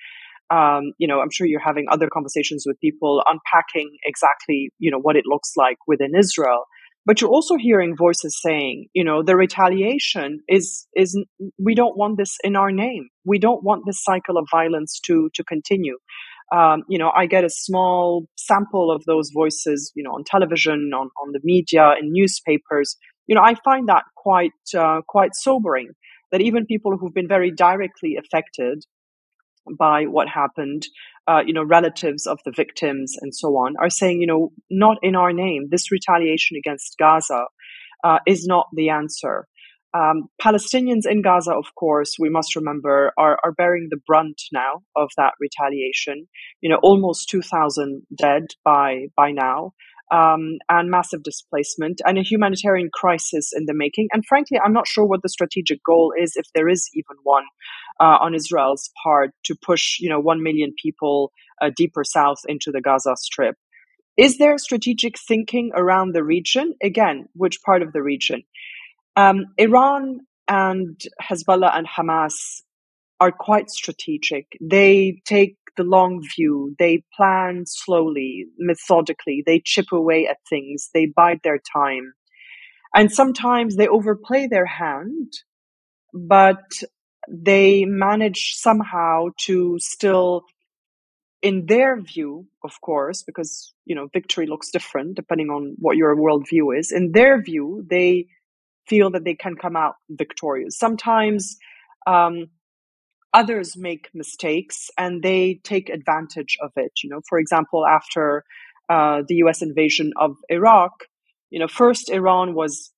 Um, 0.50 0.92
you 0.98 1.08
know, 1.08 1.22
I'm 1.22 1.32
sure 1.32 1.48
you're 1.48 1.60
having 1.60 1.88
other 1.90 2.10
conversations 2.12 2.66
with 2.68 2.80
people 2.80 3.24
unpacking 3.26 3.90
exactly, 4.06 4.70
you 4.80 4.92
know, 4.92 5.00
what 5.00 5.16
it 5.16 5.24
looks 5.26 5.54
like 5.58 5.78
within 5.88 6.12
Israel 6.18 6.66
but 7.08 7.22
you're 7.22 7.32
also 7.38 7.56
hearing 7.56 7.96
voices 7.96 8.38
saying 8.46 8.88
you 8.94 9.04
know 9.04 9.24
the 9.24 9.36
retaliation 9.36 10.42
is 10.48 10.88
is 10.96 11.18
we 11.58 11.74
don't 11.74 11.98
want 11.98 12.18
this 12.18 12.36
in 12.44 12.56
our 12.56 12.72
name. 12.72 13.08
We 13.26 13.40
don't 13.40 13.64
want 13.64 13.84
this 13.86 14.04
cycle 14.04 14.38
of 14.38 14.46
violence 14.52 15.00
to 15.08 15.30
to 15.34 15.44
continue. 15.44 15.98
Um, 16.58 16.84
you 16.88 16.98
know 16.98 17.12
i 17.22 17.26
get 17.26 17.44
a 17.44 17.50
small 17.50 18.26
sample 18.38 18.90
of 18.90 19.04
those 19.04 19.32
voices 19.34 19.92
you 19.96 20.04
know 20.04 20.12
on 20.12 20.24
television 20.24 20.92
on 21.00 21.10
on 21.22 21.34
the 21.34 21.42
media 21.44 21.96
in 22.00 22.14
newspapers. 22.20 22.96
You 23.28 23.36
know 23.36 23.42
i 23.42 23.56
find 23.70 23.90
that 23.90 24.04
quite 24.16 24.60
uh, 24.84 25.02
quite 25.16 25.32
sobering 25.34 25.90
that 26.32 26.42
even 26.42 26.66
people 26.66 26.98
who've 26.98 27.14
been 27.14 27.28
very 27.28 27.52
directly 27.52 28.18
affected 28.22 28.86
by 29.78 30.04
what 30.06 30.28
happened, 30.30 30.84
uh, 31.28 31.42
you 31.46 31.54
know, 31.54 31.64
relatives 31.64 32.26
of 32.26 32.40
the 32.46 32.54
victims 32.56 33.16
and 33.20 33.36
so 33.36 33.50
on 33.50 33.76
are 33.82 33.90
saying, 33.90 34.22
you 34.22 34.28
know, 34.28 34.52
not 34.70 34.98
in 35.02 35.16
our 35.16 35.34
name. 35.34 35.68
This 35.70 35.92
retaliation 35.92 36.58
against 36.58 36.96
Gaza 36.98 37.46
uh, 38.04 38.20
is 38.26 38.46
not 38.46 38.68
the 38.74 38.90
answer. 38.90 39.48
Um, 39.94 40.30
Palestinians 40.42 41.06
in 41.10 41.22
Gaza, 41.22 41.54
of 41.54 41.66
course, 41.76 42.16
we 42.20 42.30
must 42.30 42.56
remember, 42.56 43.12
are, 43.18 43.38
are 43.44 43.52
bearing 43.52 43.88
the 43.90 44.00
brunt 44.06 44.42
now 44.54 44.84
of 44.96 45.10
that 45.18 45.34
retaliation. 45.40 46.28
You 46.62 46.70
know, 46.70 46.80
almost 46.84 47.30
2,000 47.30 48.04
dead 48.16 48.48
by 48.64 49.08
by 49.16 49.32
now 49.32 49.74
um, 50.12 50.58
and 50.70 50.90
massive 50.90 51.24
displacement 51.24 52.02
and 52.06 52.18
a 52.18 52.22
humanitarian 52.22 52.90
crisis 52.94 53.52
in 53.56 53.66
the 53.66 53.74
making. 53.74 54.08
And 54.14 54.26
frankly, 54.26 54.60
I'm 54.64 54.74
not 54.74 54.88
sure 54.88 55.06
what 55.06 55.22
the 55.22 55.30
strategic 55.30 55.84
goal 55.84 56.14
is, 56.18 56.34
if 56.36 56.46
there 56.56 56.70
is 56.70 56.90
even 56.94 57.18
one, 57.24 57.44
uh, 58.00 58.18
on 58.22 58.36
Israel's 58.36 58.90
part 59.04 59.32
to 59.46 59.56
push, 59.56 60.00
you 60.00 60.10
know, 60.10 60.20
one 60.20 60.44
million 60.44 60.74
people 60.82 61.32
uh, 61.62 61.72
deeper 61.76 62.04
south 62.04 62.40
into 62.48 62.72
the 62.72 62.82
Gaza 62.82 63.16
Strip. 63.18 63.56
Is 64.18 64.38
there 64.38 64.58
strategic 64.58 65.20
thinking 65.20 65.72
around 65.76 66.14
the 66.14 66.24
region? 66.24 66.74
Again, 66.82 67.28
which 67.34 67.62
part 67.64 67.82
of 67.82 67.94
the 67.94 68.02
region? 68.02 68.44
Um, 69.16 69.46
Iran 69.58 70.22
and 70.48 71.00
Hezbollah 71.22 71.76
and 71.76 71.88
Hamas 71.88 72.62
are 73.20 73.32
quite 73.32 73.70
strategic. 73.70 74.46
They 74.62 75.22
take 75.26 75.58
the 75.78 75.84
long 75.84 76.22
view. 76.36 76.76
They 76.78 77.04
plan 77.16 77.64
slowly, 77.66 78.48
methodically. 78.58 79.44
They 79.46 79.62
chip 79.64 79.92
away 79.92 80.28
at 80.28 80.38
things. 80.50 80.90
They 80.94 81.06
bide 81.06 81.40
their 81.44 81.60
time. 81.74 82.14
And 82.94 83.12
sometimes 83.12 83.76
they 83.76 83.88
overplay 83.88 84.48
their 84.48 84.66
hand, 84.66 85.34
but 86.14 86.64
they 87.30 87.86
manage 87.86 88.54
somehow 88.56 89.28
to 89.42 89.78
still, 89.80 90.44
in 91.42 91.66
their 91.68 92.02
view, 92.02 92.48
of 92.64 92.80
course, 92.82 93.24
because, 93.24 93.74
you 93.86 93.96
know, 93.96 94.08
victory 94.14 94.48
looks 94.48 94.72
different 94.72 95.16
depending 95.16 95.50
on 95.50 95.76
what 95.78 95.98
your 95.98 96.16
worldview 96.16 96.78
is. 96.78 96.92
In 96.92 97.12
their 97.12 97.42
view, 97.42 97.86
they 97.90 98.28
feel 98.88 99.12
that 99.12 99.26
they 99.26 99.36
can 99.36 99.56
come 99.56 99.76
out 99.76 99.96
victorious. 100.10 100.80
Sometimes, 100.80 101.58
um, 102.08 102.48
others 103.38 103.78
make 103.78 104.10
mistakes 104.16 104.90
and 104.98 105.22
they 105.22 105.60
take 105.64 105.90
advantage 105.90 106.58
of 106.60 106.72
it. 106.76 106.94
You 107.04 107.12
know, 107.12 107.22
for 107.30 107.38
example, 107.38 107.86
after 107.86 108.44
uh, 108.90 109.22
the 109.28 109.36
U.S. 109.44 109.62
invasion 109.62 110.12
of 110.18 110.38
Iraq, 110.50 110.92
you 111.52 111.60
know, 111.60 111.68
first 111.68 112.10
Iran 112.10 112.56
was 112.56 112.92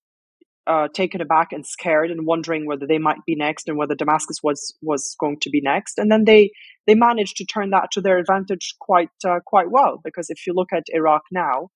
uh, 0.66 0.88
taken 0.94 1.20
aback 1.20 1.52
and 1.52 1.66
scared 1.66 2.10
and 2.10 2.26
wondering 2.26 2.66
whether 2.66 2.88
they 2.88 3.00
might 3.00 3.24
be 3.26 3.36
next 3.36 3.68
and 3.68 3.78
whether 3.78 3.96
Damascus 3.96 4.38
was 4.42 4.62
was 4.82 5.16
going 5.20 5.40
to 5.42 5.50
be 5.50 5.62
next, 5.62 5.98
and 5.98 6.10
then 6.12 6.24
they 6.24 6.52
they 6.88 6.96
managed 6.96 7.36
to 7.38 7.46
turn 7.46 7.72
that 7.72 7.90
to 7.92 8.02
their 8.02 8.18
advantage 8.18 8.76
quite 8.80 9.10
uh, 9.28 9.40
quite 9.46 9.70
well 9.70 10.00
because 10.04 10.30
if 10.30 10.48
you 10.48 10.54
look 10.54 10.72
at 10.74 10.84
Iraq 11.00 11.24
now. 11.32 11.70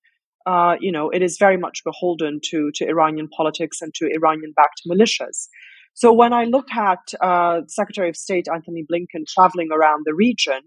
Uh, 0.46 0.76
you 0.78 0.92
know, 0.92 1.08
it 1.08 1.22
is 1.22 1.38
very 1.38 1.56
much 1.56 1.80
beholden 1.86 2.38
to 2.50 2.70
to 2.74 2.86
Iranian 2.86 3.28
politics 3.34 3.78
and 3.80 3.94
to 3.94 4.04
Iranian-backed 4.18 4.82
militias. 4.86 5.48
So 5.94 6.12
when 6.12 6.32
I 6.32 6.44
look 6.44 6.70
at 6.72 7.14
uh, 7.20 7.62
Secretary 7.68 8.08
of 8.08 8.16
State 8.16 8.46
Antony 8.52 8.84
Blinken 8.84 9.26
traveling 9.28 9.68
around 9.72 10.02
the 10.04 10.14
region 10.14 10.60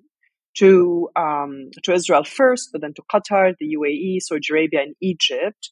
to 0.57 1.09
um, 1.15 1.69
to 1.83 1.93
Israel 1.93 2.23
first, 2.23 2.69
but 2.71 2.81
then 2.81 2.93
to 2.95 3.03
Qatar, 3.13 3.53
the 3.59 3.75
UAE, 3.77 4.21
Saudi 4.21 4.47
Arabia, 4.51 4.81
and 4.83 4.95
Egypt, 5.01 5.71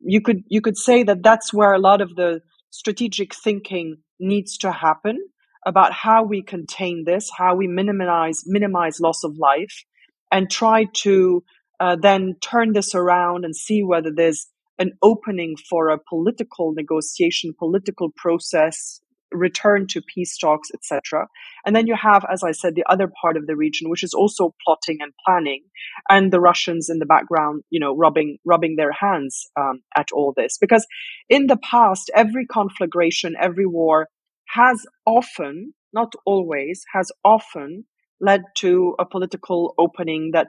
you 0.00 0.20
could 0.20 0.44
you 0.48 0.60
could 0.60 0.76
say 0.78 1.02
that 1.02 1.22
that's 1.22 1.52
where 1.52 1.72
a 1.72 1.78
lot 1.78 2.00
of 2.00 2.14
the 2.14 2.40
strategic 2.70 3.34
thinking 3.34 3.98
needs 4.20 4.58
to 4.58 4.72
happen 4.72 5.18
about 5.66 5.92
how 5.92 6.22
we 6.24 6.42
contain 6.42 7.04
this, 7.04 7.30
how 7.36 7.54
we 7.56 7.66
minimize 7.66 8.44
minimize 8.46 9.00
loss 9.00 9.24
of 9.24 9.36
life, 9.38 9.84
and 10.30 10.50
try 10.50 10.86
to 10.94 11.42
uh, 11.80 11.96
then 12.00 12.36
turn 12.40 12.72
this 12.72 12.94
around 12.94 13.44
and 13.44 13.56
see 13.56 13.82
whether 13.82 14.10
there's 14.14 14.46
an 14.78 14.92
opening 15.02 15.56
for 15.68 15.88
a 15.88 15.98
political 15.98 16.72
negotiation, 16.72 17.54
political 17.58 18.10
process, 18.16 19.00
return 19.34 19.86
to 19.88 20.00
peace 20.02 20.36
talks, 20.38 20.68
etc. 20.72 21.26
And 21.66 21.74
then 21.74 21.86
you 21.86 21.96
have, 22.00 22.24
as 22.30 22.42
I 22.42 22.52
said, 22.52 22.74
the 22.74 22.84
other 22.88 23.10
part 23.20 23.36
of 23.36 23.46
the 23.46 23.56
region, 23.56 23.90
which 23.90 24.02
is 24.02 24.14
also 24.14 24.54
plotting 24.64 24.98
and 25.00 25.12
planning, 25.24 25.64
and 26.08 26.32
the 26.32 26.40
Russians 26.40 26.88
in 26.88 26.98
the 26.98 27.06
background, 27.06 27.62
you 27.70 27.80
know, 27.80 27.94
rubbing 27.96 28.38
rubbing 28.44 28.76
their 28.76 28.92
hands 28.92 29.46
um, 29.58 29.82
at 29.96 30.08
all 30.12 30.32
this. 30.36 30.56
Because 30.60 30.86
in 31.28 31.46
the 31.46 31.58
past, 31.58 32.10
every 32.14 32.46
conflagration, 32.46 33.34
every 33.40 33.66
war 33.66 34.08
has 34.48 34.86
often, 35.06 35.74
not 35.92 36.12
always, 36.24 36.84
has 36.92 37.10
often 37.24 37.84
led 38.20 38.42
to 38.56 38.94
a 38.98 39.04
political 39.04 39.74
opening 39.78 40.30
that 40.32 40.48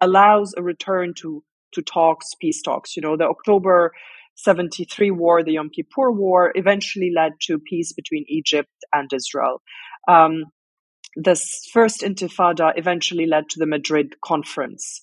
allows 0.00 0.54
a 0.56 0.62
return 0.62 1.12
to 1.14 1.42
to 1.76 1.82
talks, 1.82 2.34
peace 2.40 2.60
talks. 2.62 2.96
You 2.96 3.02
know, 3.02 3.16
the 3.16 3.24
October 3.24 3.92
73 4.36 5.10
war, 5.12 5.42
the 5.42 5.52
Yom 5.52 5.70
Kippur 5.70 6.10
War, 6.10 6.52
eventually 6.54 7.12
led 7.14 7.32
to 7.42 7.58
peace 7.58 7.92
between 7.92 8.24
Egypt 8.28 8.72
and 8.92 9.10
Israel. 9.12 9.62
Um, 10.08 10.44
this 11.16 11.66
first 11.72 12.02
intifada 12.02 12.72
eventually 12.76 13.26
led 13.26 13.48
to 13.50 13.58
the 13.58 13.66
Madrid 13.66 14.16
conference. 14.22 15.02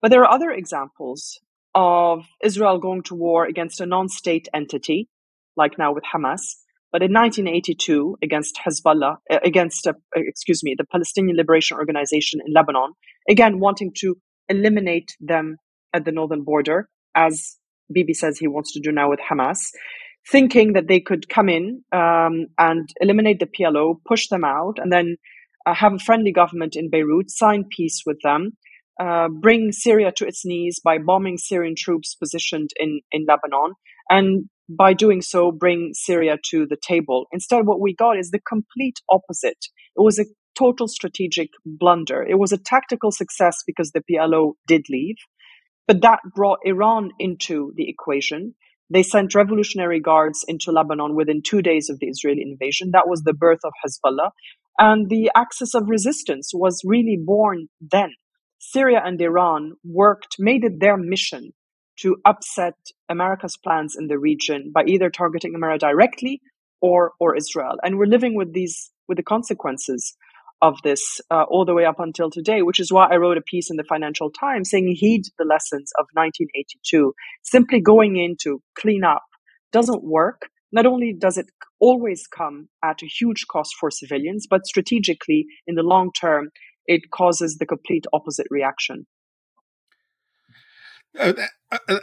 But 0.00 0.10
there 0.10 0.22
are 0.22 0.32
other 0.32 0.50
examples 0.50 1.38
of 1.74 2.24
Israel 2.42 2.78
going 2.78 3.02
to 3.04 3.14
war 3.14 3.44
against 3.44 3.80
a 3.80 3.86
non 3.86 4.08
state 4.08 4.48
entity, 4.54 5.08
like 5.56 5.78
now 5.78 5.92
with 5.92 6.04
Hamas, 6.04 6.40
but 6.92 7.02
in 7.02 7.12
1982 7.12 8.16
against 8.22 8.58
Hezbollah, 8.64 9.18
uh, 9.30 9.38
against, 9.44 9.86
uh, 9.86 9.92
excuse 10.16 10.62
me, 10.64 10.74
the 10.76 10.86
Palestinian 10.86 11.36
Liberation 11.36 11.76
Organization 11.76 12.40
in 12.44 12.52
Lebanon, 12.52 12.92
again 13.28 13.60
wanting 13.60 13.92
to 13.98 14.16
eliminate 14.48 15.16
them 15.20 15.56
at 15.94 16.04
the 16.04 16.12
northern 16.12 16.44
border, 16.44 16.88
as 17.14 17.56
Bibi 17.92 18.14
says 18.14 18.38
he 18.38 18.48
wants 18.48 18.72
to 18.72 18.80
do 18.80 18.92
now 18.92 19.10
with 19.10 19.20
Hamas, 19.20 19.58
thinking 20.30 20.74
that 20.74 20.88
they 20.88 21.00
could 21.00 21.28
come 21.28 21.48
in 21.48 21.82
um, 21.92 22.46
and 22.58 22.88
eliminate 23.00 23.40
the 23.40 23.46
PLO, 23.46 23.96
push 24.06 24.28
them 24.28 24.44
out, 24.44 24.78
and 24.78 24.92
then 24.92 25.16
uh, 25.66 25.74
have 25.74 25.94
a 25.94 25.98
friendly 25.98 26.32
government 26.32 26.76
in 26.76 26.90
Beirut, 26.90 27.30
sign 27.30 27.64
peace 27.70 28.02
with 28.06 28.18
them, 28.22 28.52
uh, 29.00 29.28
bring 29.28 29.72
Syria 29.72 30.12
to 30.16 30.26
its 30.26 30.44
knees 30.44 30.80
by 30.82 30.98
bombing 30.98 31.38
Syrian 31.38 31.74
troops 31.76 32.14
positioned 32.14 32.70
in, 32.78 33.00
in 33.12 33.26
Lebanon, 33.26 33.74
and 34.08 34.48
by 34.68 34.92
doing 34.92 35.20
so, 35.20 35.50
bring 35.50 35.90
Syria 35.94 36.36
to 36.50 36.64
the 36.66 36.76
table. 36.80 37.26
Instead, 37.32 37.66
what 37.66 37.80
we 37.80 37.94
got 37.94 38.16
is 38.16 38.30
the 38.30 38.40
complete 38.48 39.00
opposite. 39.10 39.66
It 39.96 40.02
was 40.02 40.18
a 40.18 40.26
total 40.56 40.86
strategic 40.86 41.48
blunder. 41.64 42.22
It 42.22 42.38
was 42.38 42.52
a 42.52 42.58
tactical 42.58 43.10
success 43.10 43.62
because 43.66 43.90
the 43.90 44.02
PLO 44.08 44.52
did 44.66 44.86
leave. 44.88 45.16
But 45.90 46.02
that 46.02 46.20
brought 46.36 46.60
Iran 46.64 47.10
into 47.18 47.72
the 47.74 47.88
equation. 47.88 48.54
They 48.90 49.02
sent 49.02 49.34
revolutionary 49.34 49.98
guards 49.98 50.44
into 50.46 50.70
Lebanon 50.70 51.16
within 51.16 51.42
two 51.42 51.62
days 51.62 51.90
of 51.90 51.98
the 51.98 52.06
Israeli 52.06 52.42
invasion. 52.42 52.92
That 52.92 53.08
was 53.08 53.22
the 53.22 53.34
birth 53.34 53.58
of 53.64 53.72
Hezbollah. 53.84 54.30
And 54.78 55.10
the 55.10 55.32
axis 55.34 55.74
of 55.74 55.88
resistance 55.88 56.52
was 56.54 56.80
really 56.84 57.18
born 57.20 57.70
then. 57.80 58.10
Syria 58.60 59.02
and 59.04 59.20
Iran 59.20 59.72
worked, 59.82 60.36
made 60.38 60.62
it 60.62 60.78
their 60.78 60.96
mission 60.96 61.54
to 62.02 62.18
upset 62.24 62.76
America's 63.08 63.56
plans 63.56 63.96
in 63.98 64.06
the 64.06 64.16
region 64.16 64.70
by 64.72 64.84
either 64.86 65.10
targeting 65.10 65.56
America 65.56 65.86
directly 65.86 66.40
or, 66.80 67.14
or 67.18 67.34
Israel. 67.34 67.78
And 67.82 67.98
we're 67.98 68.06
living 68.06 68.36
with 68.36 68.52
these, 68.52 68.92
with 69.08 69.16
the 69.16 69.24
consequences 69.24 70.14
of 70.62 70.76
this 70.84 71.20
uh, 71.30 71.44
all 71.48 71.64
the 71.64 71.74
way 71.74 71.84
up 71.84 71.98
until 71.98 72.30
today, 72.30 72.62
which 72.62 72.80
is 72.80 72.92
why 72.92 73.06
I 73.10 73.16
wrote 73.16 73.38
a 73.38 73.42
piece 73.42 73.70
in 73.70 73.76
the 73.76 73.84
Financial 73.88 74.30
Times 74.30 74.70
saying 74.70 74.94
heed 74.98 75.22
the 75.38 75.44
lessons 75.44 75.92
of 75.98 76.06
1982. 76.14 77.12
Simply 77.42 77.80
going 77.80 78.16
in 78.16 78.36
to 78.42 78.60
clean 78.78 79.04
up 79.04 79.22
doesn't 79.72 80.04
work. 80.04 80.42
Not 80.72 80.86
only 80.86 81.14
does 81.18 81.36
it 81.36 81.46
always 81.80 82.26
come 82.26 82.68
at 82.84 83.02
a 83.02 83.06
huge 83.06 83.46
cost 83.50 83.74
for 83.78 83.90
civilians, 83.90 84.46
but 84.48 84.66
strategically, 84.66 85.46
in 85.66 85.74
the 85.74 85.82
long 85.82 86.10
term, 86.18 86.50
it 86.86 87.10
causes 87.12 87.56
the 87.58 87.66
complete 87.66 88.04
opposite 88.12 88.46
reaction. 88.50 89.06
Uh, 91.18 91.32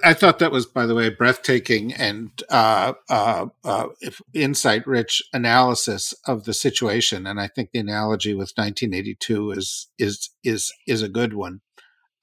I 0.04 0.14
thought 0.14 0.40
that 0.40 0.52
was, 0.52 0.66
by 0.66 0.86
the 0.86 0.96
way, 0.96 1.10
breathtaking 1.10 1.94
and 1.94 2.32
uh, 2.50 2.94
uh, 3.10 3.48
uh, 3.64 3.88
insight-rich 4.34 5.22
analysis 5.34 6.14
of 6.26 6.46
the 6.46 6.54
situation. 6.54 7.28
And 7.28 7.40
I 7.40 7.48
think 7.48 7.72
the 7.72 7.80
analogy 7.80 8.34
with 8.34 8.54
1982 8.56 9.52
is 9.52 9.88
is 9.98 10.30
is 10.44 10.72
is 10.88 11.02
a 11.02 11.10
good 11.10 11.34
one. 11.34 11.62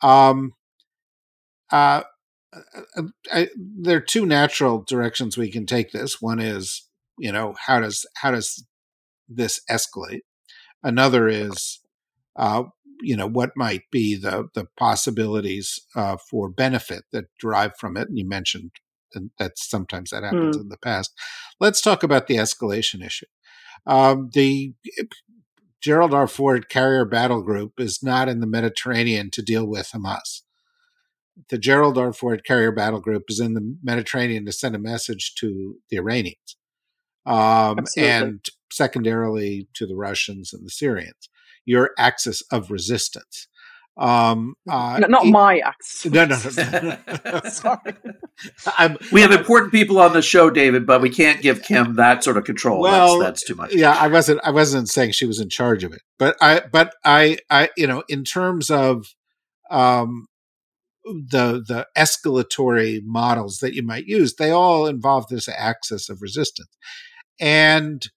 Um, 0.00 0.52
uh, 1.70 2.02
uh, 2.96 3.02
I, 3.32 3.48
there 3.56 3.96
are 3.98 4.00
two 4.00 4.26
natural 4.26 4.84
directions 4.86 5.36
we 5.36 5.50
can 5.50 5.66
take 5.66 5.92
this. 5.92 6.20
One 6.20 6.40
is, 6.40 6.88
you 7.18 7.32
know, 7.32 7.54
how 7.66 7.80
does 7.80 8.06
how 8.16 8.30
does 8.30 8.64
this 9.28 9.60
escalate? 9.70 10.20
Another 10.82 11.28
is, 11.28 11.80
uh, 12.36 12.64
you 13.04 13.16
know 13.16 13.26
what 13.26 13.50
might 13.56 13.82
be 13.90 14.16
the 14.16 14.48
the 14.54 14.66
possibilities 14.76 15.80
uh, 15.94 16.16
for 16.16 16.48
benefit 16.48 17.04
that 17.12 17.26
derive 17.40 17.76
from 17.78 17.96
it. 17.96 18.08
And 18.08 18.18
you 18.18 18.26
mentioned 18.26 18.72
that 19.38 19.58
sometimes 19.58 20.10
that 20.10 20.24
happens 20.24 20.56
mm. 20.56 20.62
in 20.62 20.68
the 20.68 20.78
past. 20.78 21.12
Let's 21.60 21.80
talk 21.80 22.02
about 22.02 22.26
the 22.26 22.36
escalation 22.36 23.04
issue. 23.04 23.26
Um, 23.86 24.30
the 24.32 24.74
Gerald 25.80 26.14
R. 26.14 26.26
Ford 26.26 26.68
Carrier 26.68 27.04
Battle 27.04 27.42
Group 27.42 27.74
is 27.78 28.02
not 28.02 28.28
in 28.28 28.40
the 28.40 28.46
Mediterranean 28.46 29.30
to 29.32 29.42
deal 29.42 29.66
with 29.66 29.90
Hamas. 29.94 30.40
The 31.50 31.58
Gerald 31.58 31.98
R. 31.98 32.12
Ford 32.12 32.44
Carrier 32.44 32.72
Battle 32.72 33.00
Group 33.00 33.24
is 33.28 33.40
in 33.40 33.54
the 33.54 33.76
Mediterranean 33.82 34.46
to 34.46 34.52
send 34.52 34.74
a 34.74 34.78
message 34.78 35.34
to 35.36 35.76
the 35.90 35.98
Iranians, 35.98 36.56
um, 37.26 37.84
and 37.96 38.44
secondarily 38.72 39.68
to 39.74 39.86
the 39.86 39.96
Russians 39.96 40.52
and 40.52 40.64
the 40.64 40.70
Syrians 40.70 41.28
your 41.64 41.90
axis 41.98 42.42
of 42.50 42.70
resistance. 42.70 43.48
Um, 43.96 44.54
uh, 44.68 44.98
no, 45.00 45.06
not 45.06 45.26
it, 45.26 45.30
my 45.30 45.58
axis. 45.58 46.10
No, 46.12 46.24
no, 46.24 46.36
no. 46.36 46.96
no. 47.24 47.40
Sorry. 47.48 47.94
I'm, 48.76 48.96
we 49.12 49.20
have 49.20 49.30
important 49.30 49.72
people 49.72 50.00
on 50.00 50.12
the 50.12 50.22
show, 50.22 50.50
David, 50.50 50.84
but 50.84 51.00
we 51.00 51.10
can't 51.10 51.40
give 51.40 51.62
Kim 51.62 51.94
that 51.94 52.24
sort 52.24 52.36
of 52.36 52.44
control. 52.44 52.80
Well, 52.80 53.20
that's, 53.20 53.42
that's 53.42 53.44
too 53.44 53.54
much. 53.54 53.72
Yeah, 53.72 53.92
I 53.92 54.08
wasn't. 54.08 54.40
I 54.42 54.50
wasn't 54.50 54.88
saying 54.88 55.12
she 55.12 55.26
was 55.26 55.38
in 55.38 55.48
charge 55.48 55.84
of 55.84 55.92
it, 55.92 56.02
but 56.18 56.36
I, 56.40 56.62
but 56.72 56.94
I, 57.04 57.38
I, 57.50 57.70
you 57.76 57.86
know, 57.86 58.02
in 58.08 58.24
terms 58.24 58.68
of, 58.70 59.06
um, 59.70 60.26
the 61.04 61.62
the 61.66 61.86
escalatory 61.96 63.00
models 63.04 63.58
that 63.58 63.74
you 63.74 63.82
might 63.82 64.06
use, 64.06 64.34
they 64.34 64.50
all 64.50 64.86
involve 64.86 65.28
this 65.28 65.48
axis 65.48 66.08
of 66.08 66.22
resistance, 66.22 66.76
and 67.38 68.08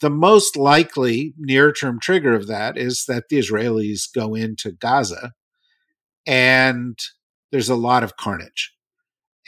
the 0.00 0.10
most 0.10 0.56
likely 0.56 1.34
near 1.36 1.72
term 1.72 1.98
trigger 2.00 2.34
of 2.34 2.46
that 2.46 2.76
is 2.76 3.04
that 3.06 3.28
the 3.28 3.38
Israelis 3.38 4.02
go 4.12 4.34
into 4.34 4.72
Gaza 4.72 5.32
and 6.26 6.98
there's 7.52 7.68
a 7.68 7.76
lot 7.76 8.02
of 8.02 8.16
carnage. 8.16 8.72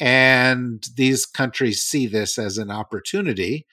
And 0.00 0.82
these 0.96 1.26
countries 1.26 1.82
see 1.82 2.06
this 2.06 2.38
as 2.38 2.58
an 2.58 2.70
opportunity, 2.70 3.66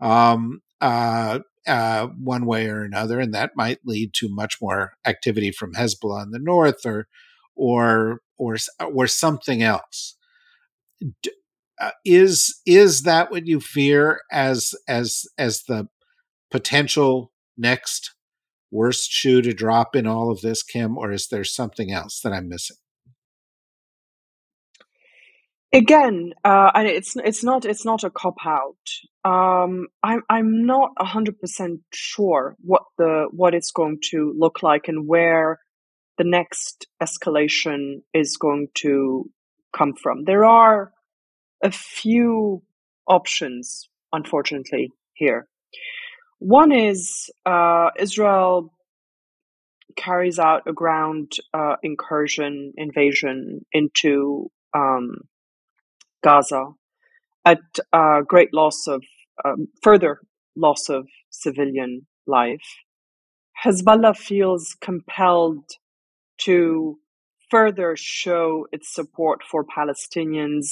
um, 0.00 0.62
uh, 0.80 1.40
uh, 1.66 2.06
one 2.06 2.46
way 2.46 2.68
or 2.68 2.82
another, 2.82 3.20
and 3.20 3.34
that 3.34 3.50
might 3.56 3.80
lead 3.84 4.14
to 4.14 4.28
much 4.28 4.58
more 4.62 4.92
activity 5.04 5.50
from 5.50 5.74
Hezbollah 5.74 6.22
in 6.22 6.30
the 6.30 6.38
north, 6.38 6.86
or, 6.86 7.08
or, 7.56 8.20
or, 8.38 8.56
or 8.80 9.06
something 9.06 9.62
else. 9.62 10.16
Uh, 11.78 11.90
is 12.06 12.58
is 12.64 13.02
that 13.02 13.30
what 13.30 13.46
you 13.46 13.60
fear 13.60 14.22
as 14.32 14.74
as 14.88 15.26
as 15.36 15.64
the 15.64 15.86
potential 16.50 17.32
next 17.56 18.14
worst 18.70 19.10
shoe 19.10 19.42
to 19.42 19.52
drop 19.52 19.96
in 19.96 20.06
all 20.06 20.30
of 20.30 20.40
this, 20.40 20.62
Kim, 20.62 20.98
or 20.98 21.12
is 21.12 21.28
there 21.28 21.44
something 21.44 21.92
else 21.92 22.20
that 22.20 22.32
I'm 22.32 22.48
missing? 22.48 22.76
Again, 25.72 26.32
uh, 26.44 26.70
it's 26.76 27.16
it's 27.16 27.44
not 27.44 27.64
it's 27.64 27.84
not 27.84 28.04
a 28.04 28.10
cop 28.10 28.36
out. 28.46 28.76
Um, 29.24 29.88
I'm 30.02 30.22
I'm 30.30 30.64
not 30.64 30.92
hundred 30.98 31.38
percent 31.40 31.80
sure 31.92 32.56
what 32.60 32.84
the 32.96 33.26
what 33.30 33.54
it's 33.54 33.72
going 33.72 33.98
to 34.10 34.32
look 34.38 34.62
like 34.62 34.88
and 34.88 35.06
where 35.06 35.58
the 36.18 36.24
next 36.24 36.86
escalation 37.02 37.96
is 38.14 38.38
going 38.38 38.68
to 38.76 39.28
come 39.76 39.94
from. 39.94 40.24
There 40.24 40.44
are 40.44 40.92
a 41.62 41.70
few 41.70 42.62
options, 43.06 43.88
unfortunately, 44.12 44.92
here. 45.14 45.46
One 46.38 46.72
is 46.72 47.30
uh, 47.46 47.90
Israel 47.98 48.72
carries 49.96 50.38
out 50.38 50.62
a 50.66 50.72
ground 50.72 51.32
uh, 51.54 51.76
incursion, 51.82 52.72
invasion 52.76 53.64
into 53.72 54.50
um, 54.74 55.22
Gaza 56.22 56.66
at 57.44 57.60
uh, 57.92 58.22
great 58.22 58.52
loss 58.52 58.86
of 58.86 59.02
um, 59.44 59.68
further 59.82 60.20
loss 60.56 60.88
of 60.88 61.06
civilian 61.30 62.06
life. 62.26 62.66
Hezbollah 63.64 64.16
feels 64.16 64.76
compelled 64.80 65.64
to 66.38 66.98
further 67.50 67.94
show 67.96 68.66
its 68.72 68.92
support 68.94 69.40
for 69.50 69.64
Palestinians, 69.64 70.66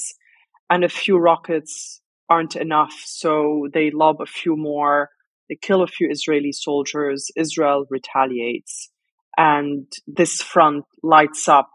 and 0.68 0.84
a 0.84 0.88
few 0.88 1.16
rockets 1.16 2.00
aren't 2.28 2.56
enough, 2.56 2.94
so 3.04 3.68
they 3.72 3.90
lob 3.90 4.20
a 4.20 4.26
few 4.26 4.56
more. 4.56 5.10
They 5.48 5.56
kill 5.60 5.82
a 5.82 5.86
few 5.86 6.08
Israeli 6.10 6.52
soldiers. 6.52 7.30
Israel 7.36 7.86
retaliates, 7.90 8.90
and 9.36 9.86
this 10.06 10.42
front 10.42 10.84
lights 11.02 11.48
up 11.48 11.70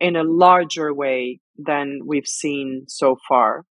in 0.00 0.16
a 0.16 0.22
larger 0.24 0.94
way 0.94 1.40
than 1.56 2.00
we've 2.06 2.26
seen 2.26 2.84
so 2.86 3.16
far. 3.28 3.64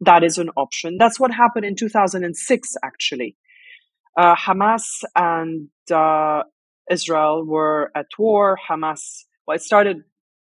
That 0.00 0.24
is 0.24 0.38
an 0.38 0.50
option. 0.56 0.96
That's 0.98 1.20
what 1.20 1.32
happened 1.32 1.64
in 1.64 1.76
2006, 1.76 2.74
actually. 2.84 3.36
Uh, 4.18 4.34
Hamas 4.34 5.04
and 5.14 5.68
uh, 5.90 6.42
Israel 6.90 7.44
were 7.46 7.92
at 7.94 8.06
war. 8.18 8.58
Hamas, 8.68 9.24
well, 9.46 9.56
it 9.56 9.62
started, 9.62 9.98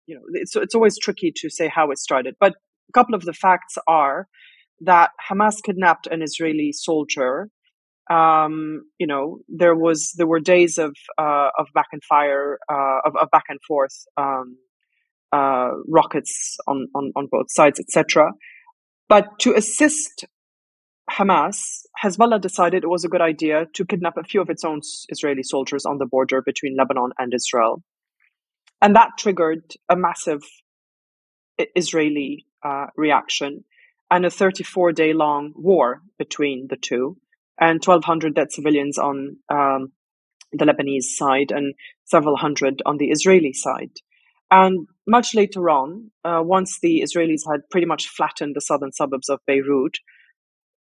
you 0.07 0.15
know, 0.15 0.23
it's, 0.35 0.55
it's 0.55 0.75
always 0.75 0.99
tricky 0.99 1.33
to 1.37 1.51
say 1.51 1.69
how 1.69 1.91
it 1.91 1.99
started, 1.99 2.37
but 2.39 2.55
a 2.89 2.93
couple 2.93 3.15
of 3.15 3.23
the 3.25 3.33
facts 3.33 3.77
are 3.87 4.29
that 4.81 5.11
Hamas 5.31 5.57
kidnapped 5.63 6.07
an 6.07 6.23
Israeli 6.23 6.73
soldier. 6.73 7.51
Um, 8.11 8.83
you 8.99 9.07
know, 9.07 9.39
there 9.49 9.77
was 9.77 10.13
there 10.17 10.27
were 10.27 10.41
days 10.41 10.79
of 10.79 10.95
uh, 11.17 11.49
of 11.59 11.69
back 11.75 11.89
and 11.93 12.03
fire, 12.05 12.59
uh, 12.69 12.99
of, 13.05 13.15
of 13.17 13.31
back 13.31 13.45
and 13.49 13.61
forth, 13.67 14.05
um, 14.17 14.57
uh, 15.33 15.71
rockets 15.89 16.57
on, 16.67 16.89
on 16.95 17.13
on 17.15 17.29
both 17.31 17.47
sides, 17.51 17.79
etc. 17.79 18.33
But 19.09 19.39
to 19.41 19.55
assist 19.55 20.25
Hamas, 21.11 21.83
Hezbollah 22.03 22.41
decided 22.41 22.85
it 22.85 22.89
was 22.89 23.05
a 23.05 23.09
good 23.09 23.21
idea 23.21 23.67
to 23.75 23.85
kidnap 23.85 24.17
a 24.17 24.23
few 24.23 24.41
of 24.41 24.51
its 24.51 24.65
own 24.65 24.81
Israeli 25.09 25.43
soldiers 25.43 25.85
on 25.85 25.99
the 25.99 26.07
border 26.07 26.43
between 26.43 26.77
Lebanon 26.77 27.11
and 27.19 27.33
Israel. 27.35 27.83
And 28.81 28.95
that 28.97 29.11
triggered 29.19 29.65
a 29.89 29.97
massive 29.97 30.43
Israeli 31.75 32.47
uh, 32.65 32.87
reaction 32.97 33.65
and 34.11 34.25
a 34.25 34.31
34 34.31 34.93
day 34.93 35.13
long 35.13 35.53
war 35.55 36.01
between 36.19 36.67
the 36.69 36.77
two, 36.77 37.17
and 37.61 37.85
1,200 37.85 38.35
dead 38.35 38.53
civilians 38.53 38.99
on 38.99 39.37
um, 39.51 39.93
the 40.53 40.65
Lebanese 40.65 41.05
side 41.05 41.53
and 41.53 41.75
several 42.05 42.37
hundred 42.37 42.83
on 42.87 42.97
the 42.97 43.11
Israeli 43.11 43.53
side. 43.53 43.93
And 44.51 44.89
much 45.07 45.35
later 45.35 45.71
on, 45.71 46.11
uh, 46.25 46.41
once 46.43 46.81
the 46.81 47.03
Israelis 47.03 47.43
had 47.49 47.61
pretty 47.71 47.87
much 47.87 48.09
flattened 48.09 48.57
the 48.57 48.61
southern 48.61 48.93
suburbs 48.93 49.29
of 49.29 49.39
Beirut, 49.47 49.99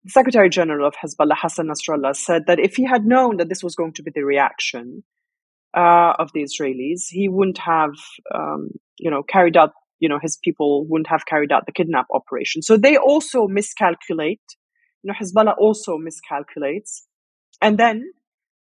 the 0.05 0.11
Secretary 0.11 0.49
General 0.49 0.89
of 0.89 0.95
Hezbollah, 0.95 1.37
Hassan 1.37 1.69
Nasrallah, 1.69 2.17
said 2.17 2.47
that 2.47 2.59
if 2.59 2.75
he 2.75 2.85
had 2.85 3.05
known 3.05 3.37
that 3.37 3.49
this 3.49 3.63
was 3.63 3.77
going 3.77 3.93
to 3.95 4.03
be 4.03 4.11
the 4.13 4.25
reaction 4.25 5.05
uh, 5.77 6.15
of 6.19 6.33
the 6.35 6.43
Israelis, 6.43 7.05
he 7.09 7.29
wouldn't 7.29 7.59
have, 7.59 7.93
um, 8.35 8.71
you 8.99 9.11
know, 9.11 9.23
carried 9.23 9.57
out, 9.57 9.71
you 10.01 10.09
know, 10.09 10.19
his 10.21 10.39
people 10.43 10.85
wouldn't 10.89 11.07
have 11.07 11.25
carried 11.27 11.53
out 11.53 11.67
the 11.67 11.73
kidnap 11.73 12.07
operation. 12.13 12.63
So 12.63 12.77
they 12.77 12.97
also 12.97 13.47
miscalculate. 13.47 14.41
You 15.03 15.13
know, 15.13 15.15
Hezbollah 15.21 15.57
also 15.59 15.99
miscalculates, 15.99 17.03
and 17.61 17.79
then 17.79 18.13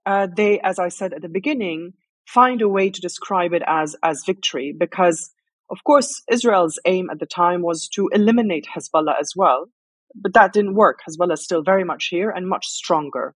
uh, 0.07 0.29
they, 0.35 0.61
as 0.61 0.79
I 0.79 0.88
said 0.88 1.12
at 1.12 1.23
the 1.23 1.29
beginning, 1.29 1.92
find 2.27 2.62
a 2.62 2.68
way 2.68 2.90
to 2.90 3.01
describe 3.01 3.53
it 3.53 3.62
as 3.66 3.97
as 4.03 4.23
victory 4.27 4.75
because, 4.79 5.31
of 5.71 5.79
course, 5.85 6.09
Israel's 6.31 6.79
aim 6.87 7.09
at 7.11 7.21
the 7.21 7.27
time 7.27 7.62
was 7.62 7.88
to 7.95 8.09
eliminate 8.12 8.66
Hezbollah 8.75 9.21
as 9.21 9.33
well 9.37 9.66
but 10.14 10.35
that 10.35 10.53
didn't 10.53 10.75
work. 10.75 11.01
Hezbollah 11.09 11.35
is 11.35 11.45
still 11.45 11.62
very 11.62 11.85
much 11.85 12.09
here 12.11 12.31
and 12.31 12.49
much 12.49 12.66
stronger. 12.66 13.35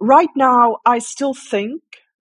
Right 0.00 0.28
now, 0.36 0.78
I 0.86 0.98
still 0.98 1.34
think 1.34 1.82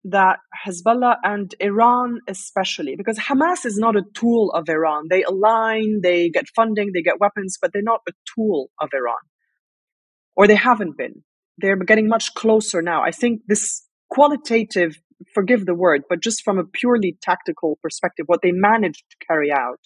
that 0.05 0.39
Hezbollah 0.67 1.17
and 1.23 1.55
Iran, 1.61 2.21
especially, 2.29 2.97
because 2.97 3.19
Hamas 3.19 3.67
is 3.67 3.77
not 3.77 3.97
a 3.97 4.05
tool 4.15 4.51
of 4.53 4.69
Iran. 4.69 5.07
They 5.11 5.23
align, 5.23 6.01
they 6.03 6.31
get 6.31 6.47
funding, 6.55 6.93
they 6.95 7.03
get 7.03 7.21
weapons, 7.21 7.59
but 7.61 7.73
they're 7.73 7.83
not 7.83 8.01
a 8.09 8.13
tool 8.35 8.71
of 8.81 8.91
Iran. 8.95 9.19
Or 10.37 10.47
they 10.47 10.55
haven't 10.55 10.97
been. 10.97 11.25
They're 11.59 11.77
getting 11.77 12.09
much 12.09 12.35
closer 12.35 12.81
now. 12.81 13.03
I 13.03 13.11
think 13.11 13.43
this 13.49 13.85
qualitative, 14.09 14.97
forgive 15.35 15.67
the 15.67 15.75
word, 15.75 16.03
but 16.09 16.23
just 16.23 16.43
from 16.45 16.59
a 16.59 16.65
purely 16.65 17.19
tactical 17.21 17.79
perspective, 17.83 18.27
what 18.27 18.41
they 18.43 18.53
managed 18.53 19.05
to 19.11 19.27
carry 19.27 19.51
out, 19.53 19.81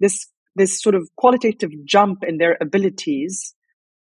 this 0.00 0.26
this 0.56 0.80
sort 0.80 0.94
of 0.94 1.08
qualitative 1.16 1.70
jump 1.84 2.24
in 2.26 2.38
their 2.38 2.56
abilities 2.60 3.54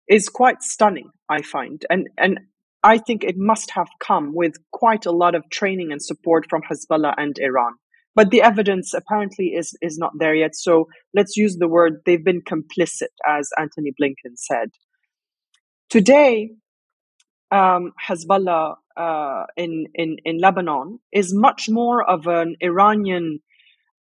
is 0.08 0.30
quite 0.30 0.64
stunning, 0.64 1.10
I 1.30 1.42
find. 1.42 1.86
And, 1.90 2.08
and 2.18 2.40
I 2.86 3.00
think 3.00 3.24
it 3.24 3.36
must 3.36 3.72
have 3.72 3.88
come 4.00 4.36
with 4.36 4.54
quite 4.72 5.08
a 5.08 5.12
lot 5.12 5.34
of 5.34 5.50
training 5.50 5.92
and 5.92 6.00
support 6.00 6.46
from 6.48 6.62
Hezbollah 6.62 7.16
and 7.18 7.36
Iran. 7.40 7.74
But 8.14 8.30
the 8.30 8.44
evidence 8.44 8.94
apparently 8.94 9.48
is, 9.48 9.76
is 9.82 9.98
not 9.98 10.12
there 10.20 10.36
yet. 10.36 10.56
So 10.56 10.86
let's 11.12 11.36
use 11.36 11.58
the 11.58 11.68
word 11.68 12.02
they've 12.06 12.24
been 12.24 12.44
complicit, 12.44 13.10
as 13.28 13.50
Antony 13.58 13.92
Blinken 14.00 14.36
said. 14.36 14.70
Today, 15.90 16.52
um, 17.50 17.92
Hezbollah 18.08 18.76
uh, 18.96 19.44
in, 19.58 19.88
in, 19.96 20.18
in 20.24 20.38
Lebanon 20.38 21.00
is 21.12 21.34
much 21.34 21.68
more 21.68 22.08
of 22.08 22.28
an 22.28 22.56
Iranian 22.62 23.40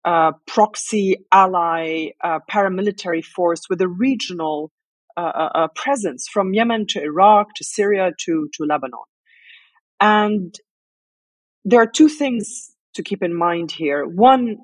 uh, 0.04 0.34
proxy 0.46 1.16
ally 1.32 2.10
uh, 2.22 2.40
paramilitary 2.52 3.24
force 3.24 3.62
with 3.70 3.80
a 3.80 3.88
regional 3.88 4.73
uh, 5.22 5.68
presence 5.76 6.28
from 6.32 6.54
Yemen 6.54 6.86
to 6.90 7.02
Iraq 7.02 7.54
to 7.56 7.64
Syria 7.64 8.12
to, 8.26 8.50
to 8.54 8.64
Lebanon. 8.64 9.00
And 10.00 10.56
there 11.66 11.82
are 11.82 11.88
two 11.88 12.10
things 12.10 12.72
to 12.96 13.04
keep 13.04 13.24
in 13.24 13.34
mind 13.34 13.72
here. 13.72 14.06
One, 14.06 14.58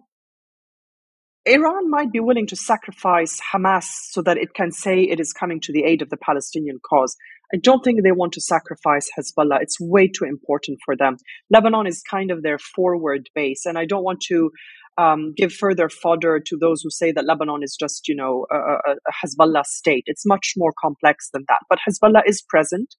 Iran 1.46 1.90
might 1.90 2.12
be 2.12 2.20
willing 2.20 2.48
to 2.48 2.56
sacrifice 2.56 3.40
Hamas 3.54 3.86
so 4.12 4.22
that 4.22 4.38
it 4.38 4.54
can 4.54 4.72
say 4.72 5.02
it 5.02 5.20
is 5.20 5.34
coming 5.34 5.60
to 5.62 5.74
the 5.74 5.84
aid 5.84 6.02
of 6.02 6.10
the 6.10 6.18
Palestinian 6.18 6.80
cause. 6.88 7.16
I 7.54 7.58
don't 7.58 7.84
think 7.84 8.04
they 8.04 8.12
want 8.12 8.34
to 8.34 8.42
sacrifice 8.42 9.10
Hezbollah. 9.18 9.62
It's 9.62 9.80
way 9.80 10.08
too 10.08 10.26
important 10.26 10.80
for 10.86 10.96
them. 10.96 11.18
Lebanon 11.50 11.88
is 11.88 12.04
kind 12.04 12.30
of 12.30 12.44
their 12.44 12.60
forward 12.60 13.30
base, 13.34 13.66
and 13.66 13.78
I 13.78 13.86
don't 13.86 14.04
want 14.04 14.22
to 14.28 14.52
um, 15.00 15.34
give 15.36 15.54
further 15.54 15.88
fodder 15.88 16.42
to 16.46 16.58
those 16.58 16.82
who 16.82 16.90
say 16.90 17.14
that 17.14 17.26
Lebanon 17.26 17.64
is 17.64 17.78
just, 17.80 18.10
you 18.10 18.16
know, 18.16 18.46
a, 18.52 18.56
a, 18.56 18.96
Hezbollah 19.24 19.66
state. 19.66 20.04
It's 20.08 20.26
much 20.26 20.54
more 20.58 20.74
complex 20.80 21.30
than 21.32 21.46
that. 21.48 21.60
But 21.70 21.80
Hezbollah 21.88 22.24
is 22.26 22.42
present. 22.42 22.96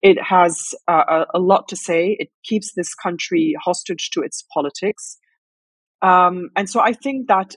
It 0.00 0.16
has 0.22 0.74
uh, 0.88 1.24
a, 1.34 1.38
lot 1.38 1.68
to 1.68 1.76
say. 1.76 2.16
It 2.18 2.30
keeps 2.44 2.72
this 2.74 2.94
country 2.94 3.54
hostage 3.62 4.10
to 4.14 4.22
its 4.22 4.44
politics. 4.54 5.18
Um, 6.00 6.48
and 6.56 6.68
so 6.68 6.80
I 6.80 6.94
think 6.94 7.28
that 7.28 7.56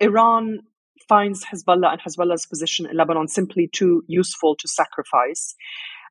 Iran 0.00 0.60
finds 1.08 1.42
Hezbollah 1.44 1.92
and 1.92 2.00
Hezbollah's 2.02 2.46
position 2.46 2.86
in 2.86 2.96
Lebanon 2.98 3.28
simply 3.28 3.68
too 3.72 4.02
useful 4.08 4.56
to 4.56 4.68
sacrifice. 4.68 5.54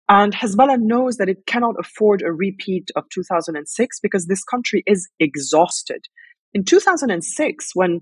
And 0.10 0.34
Hezbollah 0.34 0.80
knows 0.80 1.18
that 1.18 1.30
it 1.30 1.46
cannot 1.46 1.76
afford 1.80 2.24
a 2.24 2.32
repeat 2.32 2.90
of 2.96 3.04
2006 3.14 4.00
because 4.02 4.26
this 4.26 4.44
country 4.44 4.84
is 4.88 5.08
exhausted. 5.20 6.08
In 6.54 6.63
2006, 6.63 7.72
when 7.74 8.02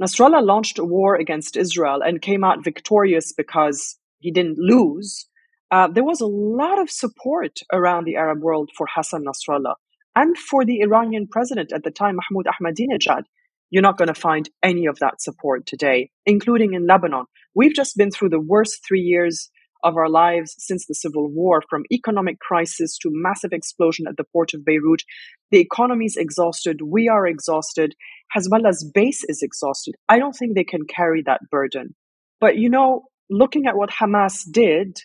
Nasrallah 0.00 0.42
launched 0.44 0.78
a 0.78 0.84
war 0.84 1.16
against 1.16 1.56
Israel 1.56 2.00
and 2.02 2.22
came 2.22 2.42
out 2.42 2.64
victorious 2.64 3.32
because 3.36 3.98
he 4.20 4.30
didn't 4.30 4.56
lose, 4.58 5.26
uh, 5.70 5.86
there 5.88 6.04
was 6.04 6.20
a 6.20 6.26
lot 6.26 6.80
of 6.80 6.90
support 6.90 7.60
around 7.72 8.04
the 8.04 8.16
Arab 8.16 8.40
world 8.40 8.70
for 8.76 8.86
Hassan 8.92 9.24
Nasrallah 9.24 9.74
and 10.16 10.36
for 10.36 10.64
the 10.64 10.80
Iranian 10.80 11.28
president 11.30 11.72
at 11.72 11.84
the 11.84 11.90
time, 11.90 12.16
Mahmoud 12.16 12.46
Ahmadinejad. 12.46 13.24
You're 13.68 13.82
not 13.82 13.98
going 13.98 14.08
to 14.08 14.14
find 14.14 14.48
any 14.62 14.86
of 14.86 14.98
that 14.98 15.20
support 15.20 15.66
today, 15.66 16.10
including 16.26 16.72
in 16.74 16.86
Lebanon. 16.86 17.26
We've 17.54 17.74
just 17.74 17.96
been 17.96 18.10
through 18.10 18.30
the 18.30 18.40
worst 18.40 18.80
three 18.86 19.02
years 19.02 19.50
of 19.82 19.96
our 19.96 20.08
lives 20.08 20.54
since 20.58 20.86
the 20.86 20.94
civil 20.94 21.28
war, 21.28 21.62
from 21.68 21.84
economic 21.92 22.38
crisis 22.40 22.98
to 22.98 23.10
massive 23.12 23.52
explosion 23.52 24.06
at 24.08 24.16
the 24.16 24.24
port 24.32 24.54
of 24.54 24.64
Beirut. 24.64 25.02
The 25.50 25.60
economy 25.60 26.06
is 26.06 26.16
exhausted. 26.16 26.80
We 26.82 27.08
are 27.08 27.26
exhausted. 27.26 27.94
as 28.36 28.48
well 28.50 28.66
as 28.66 28.88
base 28.94 29.24
is 29.24 29.42
exhausted. 29.42 29.94
I 30.08 30.18
don't 30.18 30.32
think 30.36 30.54
they 30.54 30.64
can 30.64 30.86
carry 30.86 31.22
that 31.26 31.40
burden. 31.50 31.94
But 32.40 32.56
you 32.56 32.68
know, 32.70 33.04
looking 33.28 33.66
at 33.66 33.76
what 33.76 33.90
Hamas 33.90 34.44
did, 34.50 35.00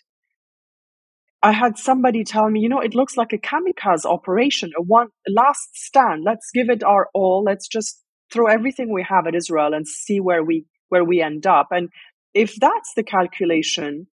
I 1.42 1.52
had 1.52 1.78
somebody 1.78 2.24
tell 2.24 2.48
me, 2.50 2.60
you 2.60 2.68
know, 2.68 2.80
it 2.80 2.94
looks 2.94 3.16
like 3.16 3.32
a 3.32 3.38
kamikaze 3.38 4.04
operation, 4.04 4.72
a 4.76 4.82
one 4.82 5.08
last 5.28 5.68
stand. 5.74 6.24
Let's 6.24 6.50
give 6.52 6.70
it 6.70 6.82
our 6.82 7.08
all. 7.14 7.44
Let's 7.44 7.68
just 7.68 8.02
throw 8.32 8.46
everything 8.46 8.92
we 8.92 9.04
have 9.08 9.26
at 9.26 9.34
Israel 9.34 9.74
and 9.74 9.86
see 9.86 10.20
where 10.20 10.42
we 10.42 10.64
where 10.88 11.04
we 11.04 11.20
end 11.22 11.46
up. 11.46 11.68
And 11.70 11.90
if 12.34 12.54
that's 12.56 12.92
the 12.94 13.02
calculation, 13.04 14.06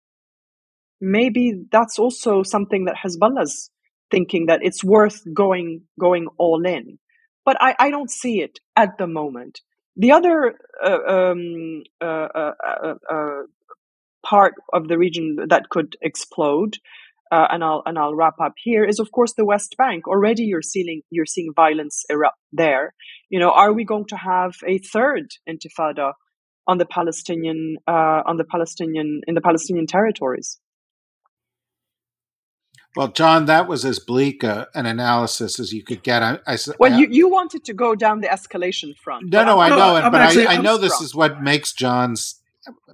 maybe 1.03 1.65
that's 1.71 1.99
also 1.99 2.43
something 2.45 2.87
that 2.87 2.95
Hezbollah's 3.05 3.71
thinking 4.11 4.47
that 4.47 4.61
it's 4.63 4.85
worth 4.85 5.21
going 5.35 5.83
going 6.01 6.29
all 6.39 6.65
in. 6.65 6.99
But 7.45 7.57
I, 7.61 7.75
I 7.79 7.91
don't 7.91 8.11
see 8.11 8.41
it 8.41 8.61
at 8.77 8.99
the 8.99 9.09
moment. 9.09 9.61
The 9.97 10.13
other 10.13 10.55
uh, 10.83 10.99
um, 11.07 11.83
uh, 12.01 12.29
uh, 12.35 12.53
uh, 12.65 12.95
uh 13.11 13.43
part 14.25 14.55
of 14.73 14.87
the 14.87 14.97
region 14.97 15.37
that 15.49 15.69
could 15.69 15.97
explode, 16.01 16.77
uh, 17.33 17.49
and 17.51 17.65
I'll 17.65 17.83
and 17.85 17.99
I'll 17.99 18.15
wrap 18.15 18.41
up 18.41 18.55
here, 18.63 18.85
is 18.85 19.01
of 19.01 19.11
course 19.11 19.35
the 19.35 19.45
West 19.45 19.75
Bank. 19.77 20.07
Already 20.07 20.45
you're 20.45 20.63
seeing 20.63 21.03
you're 21.11 21.27
seeing 21.27 21.53
violence 21.55 22.05
erupt 22.09 22.39
there. 22.53 22.95
You 23.29 23.41
know, 23.41 23.51
are 23.51 23.73
we 23.73 23.85
going 23.85 24.07
to 24.07 24.17
have 24.17 24.53
a 24.67 24.79
third 24.79 25.27
Intifada 25.49 26.13
on 26.67 26.79
the 26.79 26.87
Palestinian 26.87 27.77
uh, 27.89 28.23
on 28.25 28.37
the 28.37 28.45
Palestinian 28.45 29.21
in 29.27 29.35
the 29.35 29.41
Palestinian 29.41 29.87
territories. 29.87 30.59
Well, 32.95 33.09
Jon, 33.09 33.47
that 33.47 33.69
was 33.69 33.85
as 33.85 33.99
bleak 33.99 34.43
a, 34.43 34.69
an 34.75 34.85
analysis 34.85 35.59
as 35.59 35.73
you 35.73 35.83
could 35.83 36.03
get. 36.03 36.23
I, 36.23 36.39
I 36.47 36.59
well, 36.79 36.93
I, 36.93 36.99
you, 36.99 37.09
you 37.11 37.29
wanted 37.29 37.65
to 37.65 37.73
go 37.73 37.95
down 37.95 38.21
the 38.21 38.29
escalation 38.29 38.97
front. 38.97 39.31
No, 39.31 39.45
no, 39.45 39.59
I 39.59 39.71
know 39.71 39.97
it, 39.97 40.11
but 40.11 40.21
I, 40.21 40.57
I 40.57 40.61
know 40.61 40.77
this 40.77 41.01
is 41.01 41.15
what 41.15 41.43
makes 41.43 41.73
Jon's 41.73 42.41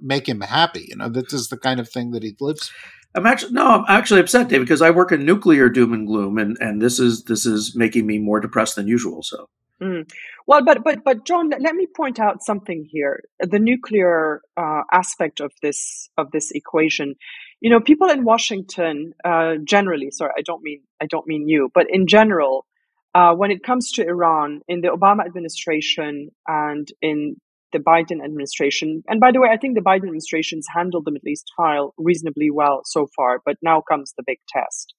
make 0.01 0.27
him 0.27 0.41
happy. 0.41 0.85
You 0.89 0.95
know, 0.95 1.09
this 1.09 1.33
is 1.33 1.49
the 1.49 1.57
kind 1.57 1.79
of 1.79 1.89
thing 1.89 2.11
that 2.11 2.23
he 2.23 2.35
lives. 2.39 2.71
I'm 3.15 3.25
actually 3.25 3.53
no, 3.53 3.65
I'm 3.65 3.85
actually 3.87 4.21
upset, 4.21 4.47
David, 4.47 4.65
because 4.65 4.81
I 4.81 4.91
work 4.91 5.11
in 5.11 5.25
nuclear 5.25 5.67
doom 5.67 5.93
and 5.93 6.07
gloom, 6.07 6.37
and 6.37 6.57
and 6.59 6.81
this 6.81 6.99
is 6.99 7.23
this 7.23 7.45
is 7.45 7.75
making 7.75 8.05
me 8.05 8.19
more 8.19 8.39
depressed 8.39 8.75
than 8.75 8.87
usual. 8.87 9.23
So. 9.23 9.49
Mm. 9.81 10.09
Well, 10.45 10.63
but 10.63 10.83
but 10.83 11.03
but 11.03 11.25
Jon, 11.25 11.49
let 11.49 11.75
me 11.75 11.87
point 11.87 12.19
out 12.19 12.43
something 12.43 12.85
here. 12.89 13.23
The 13.39 13.59
nuclear 13.59 14.41
uh, 14.57 14.81
aspect 14.91 15.39
of 15.39 15.51
this 15.61 16.09
of 16.17 16.31
this 16.31 16.51
equation. 16.51 17.15
You 17.61 17.69
know, 17.69 17.79
people 17.79 18.09
in 18.09 18.23
Washington 18.23 19.13
uh, 19.23 19.55
generally. 19.63 20.11
Sorry, 20.11 20.31
I 20.37 20.41
don't 20.41 20.63
mean 20.63 20.81
I 21.01 21.05
don't 21.07 21.27
mean 21.27 21.47
you, 21.47 21.69
but 21.73 21.87
in 21.89 22.07
general, 22.07 22.65
uh, 23.13 23.33
when 23.33 23.51
it 23.51 23.63
comes 23.63 23.91
to 23.93 24.05
Iran, 24.05 24.61
in 24.67 24.81
the 24.81 24.89
Obama 24.89 25.25
administration 25.25 26.29
and 26.47 26.87
in 27.01 27.35
the 27.71 27.79
Biden 27.79 28.23
administration, 28.23 29.03
and 29.07 29.19
by 29.19 29.31
the 29.31 29.41
way, 29.41 29.49
I 29.51 29.57
think 29.57 29.75
the 29.75 29.81
Biden 29.81 30.03
administration's 30.03 30.67
handled 30.73 31.05
the 31.05 31.11
Middle 31.11 31.29
East 31.29 31.51
file 31.57 31.93
reasonably 31.97 32.49
well 32.49 32.81
so 32.85 33.07
far. 33.15 33.41
But 33.45 33.57
now 33.61 33.81
comes 33.81 34.13
the 34.15 34.23
big 34.25 34.39
test. 34.47 34.93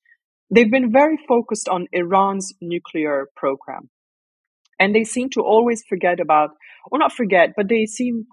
They've 0.53 0.71
been 0.71 0.93
very 0.93 1.19
focused 1.29 1.69
on 1.69 1.87
Iran's 1.93 2.53
nuclear 2.61 3.29
program 3.37 3.89
and 4.81 4.95
they 4.95 5.05
seem 5.05 5.29
to 5.31 5.43
always 5.43 5.85
forget 5.89 6.19
about 6.19 6.51
or 6.91 6.99
not 6.99 7.13
forget 7.13 7.51
but 7.57 7.69
they 7.69 7.87
seem 7.87 8.27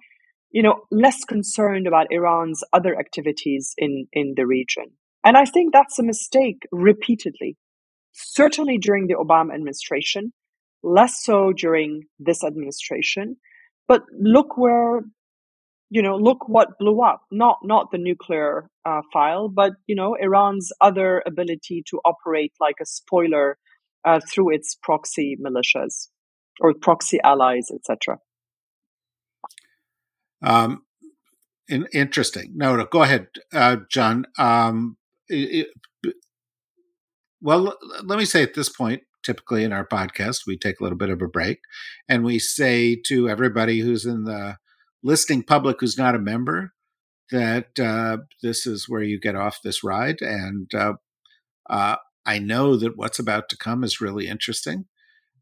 you 0.52 0.64
know 0.64 0.82
less 0.92 1.24
concerned 1.24 1.88
about 1.88 2.08
iran's 2.12 2.64
other 2.74 2.98
activities 2.98 3.74
in 3.78 4.08
in 4.14 4.34
the 4.36 4.46
region. 4.46 4.86
And 5.24 5.36
i 5.38 5.46
think 5.46 5.74
that's 5.74 6.00
a 6.00 6.04
mistake 6.04 6.64
repeatedly 6.72 7.58
certainly 8.14 8.78
during 8.78 9.08
the 9.08 9.16
obama 9.16 9.54
administration 9.54 10.32
less 10.84 11.24
so 11.24 11.54
during 11.54 12.04
this 12.20 12.44
administration. 12.44 13.38
But 13.88 14.04
look 14.18 14.58
where 14.58 15.02
you 15.90 16.02
know 16.02 16.16
look 16.16 16.48
what 16.48 16.78
blew 16.80 17.02
up. 17.02 17.22
Not 17.32 17.60
not 17.64 17.92
the 17.92 17.98
nuclear 17.98 18.70
uh, 18.86 19.02
file 19.14 19.50
but 19.50 19.74
you 19.88 19.96
know 19.96 20.16
iran's 20.20 20.72
other 20.82 21.24
ability 21.26 21.84
to 21.90 22.00
operate 22.06 22.54
like 22.60 22.76
a 22.82 22.86
spoiler 22.86 23.58
uh, 24.06 24.20
through 24.30 24.54
its 24.54 24.78
proxy 24.82 25.38
militias 25.42 26.08
or 26.60 26.74
proxy 26.74 27.20
allies, 27.24 27.70
etc. 27.74 28.18
Um, 30.42 30.84
in, 31.68 31.88
interesting. 31.94 32.54
No, 32.56 32.76
no, 32.76 32.86
go 32.86 33.04
ahead, 33.04 33.28
uh, 33.54 33.78
Jon. 33.90 34.26
Um, 34.38 34.98
it, 35.28 35.68
it, 36.04 36.14
well, 37.42 37.78
let 38.04 38.18
me 38.18 38.26
say 38.26 38.42
at 38.42 38.54
this 38.54 38.70
point, 38.70 39.04
typically 39.24 39.64
in 39.64 39.74
our 39.74 39.86
podcast, 39.86 40.42
we 40.48 40.58
take 40.58 40.80
a 40.80 40.84
little 40.84 40.98
bit 40.98 41.10
of 41.10 41.22
a 41.22 41.28
break 41.28 41.60
and 42.08 42.24
we 42.24 42.40
say 42.40 42.96
to 43.08 43.30
everybody 43.30 43.80
who's 43.80 44.06
in 44.06 44.24
the 44.24 44.58
listening 45.04 45.44
public 45.44 45.78
who's 45.80 45.98
not 45.98 46.16
a 46.16 46.20
member 46.20 46.74
that 47.32 47.78
uh, 47.80 48.18
this 48.42 48.66
is 48.66 48.88
where 48.88 49.04
you 49.04 49.20
get 49.20 49.36
off 49.36 49.60
this 49.64 49.84
ride. 49.84 50.22
And 50.22 50.74
uh, 50.74 50.94
uh, 51.70 51.98
I 52.26 52.40
know 52.40 52.78
that 52.78 52.98
what's 52.98 53.20
about 53.20 53.50
to 53.50 53.58
come 53.58 53.84
is 53.84 54.02
really 54.02 54.28
interesting 54.28 54.86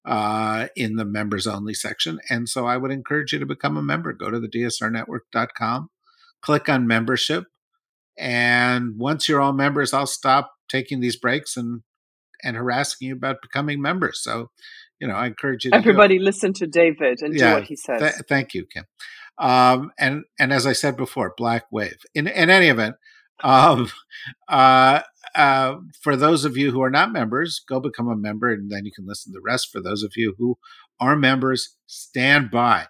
uh, 0.06 0.68
in 0.76 0.96
the 0.96 1.06
members 1.06 1.48
only 1.48 1.74
section. 1.74 2.20
And 2.30 2.48
so 2.48 2.66
I 2.66 2.78
would 2.78 2.92
encourage 2.92 3.34
you 3.34 3.40
to 3.40 3.46
become 3.46 3.78
a 3.78 3.82
member. 3.82 4.14
Go 4.14 4.30
to 4.30 4.40
the 4.40 4.48
dsrnetwork.com, 4.48 5.90
click 6.42 6.70
on 6.70 6.88
membership. 6.88 7.46
And 8.18 8.98
once 8.98 9.28
you're 9.28 9.42
all 9.42 9.54
members, 9.54 9.94
I'll 9.94 10.08
stop 10.08 10.54
taking 10.70 11.00
these 11.00 11.18
breaks 11.18 11.58
and 11.58 11.82
and 12.44 12.56
harassing 12.56 13.08
you 13.08 13.16
about 13.16 13.42
becoming 13.42 13.82
members. 13.82 14.22
So, 14.22 14.52
you 15.00 15.08
know, 15.08 15.16
I 15.16 15.26
encourage 15.26 15.66
you 15.66 15.72
to 15.72 15.78
everybody 15.78 16.20
listen 16.20 16.54
to 16.54 16.68
David 16.68 17.22
and 17.22 17.34
yeah, 17.34 17.50
do 17.50 17.54
what 17.56 17.64
he 17.64 17.76
says. 17.76 18.00
Th- 18.00 18.14
thank 18.30 18.54
you, 18.54 18.66
Kim. 18.66 18.86
Um, 19.38 19.92
and 19.98 20.24
and 20.40 20.54
as 20.54 20.66
I 20.66 20.74
said 20.74 20.96
before, 20.96 21.34
Black 21.36 21.66
Wave. 21.72 21.98
In 22.14 22.28
in 22.28 22.50
any 22.50 22.68
event, 22.68 22.96
um, 23.44 23.90
uh, 24.48 25.02
uh, 25.36 25.76
for 26.02 26.16
those 26.16 26.46
of 26.46 26.58
you 26.58 26.72
who 26.72 26.82
are 26.82 26.90
not 26.90 27.12
members, 27.12 27.62
go 27.68 27.80
become 27.80 28.08
a 28.08 28.16
member 28.16 28.52
and 28.52 28.72
then 28.72 28.86
you 28.86 28.92
can 28.92 29.06
listen 29.08 29.32
to 29.32 29.38
the 29.38 29.44
rest. 29.44 29.70
For 29.72 29.82
those 29.82 30.04
of 30.04 30.14
you 30.16 30.36
who 30.38 30.58
are 31.00 31.16
members, 31.16 31.76
stand 31.88 32.52
by. 32.52 32.88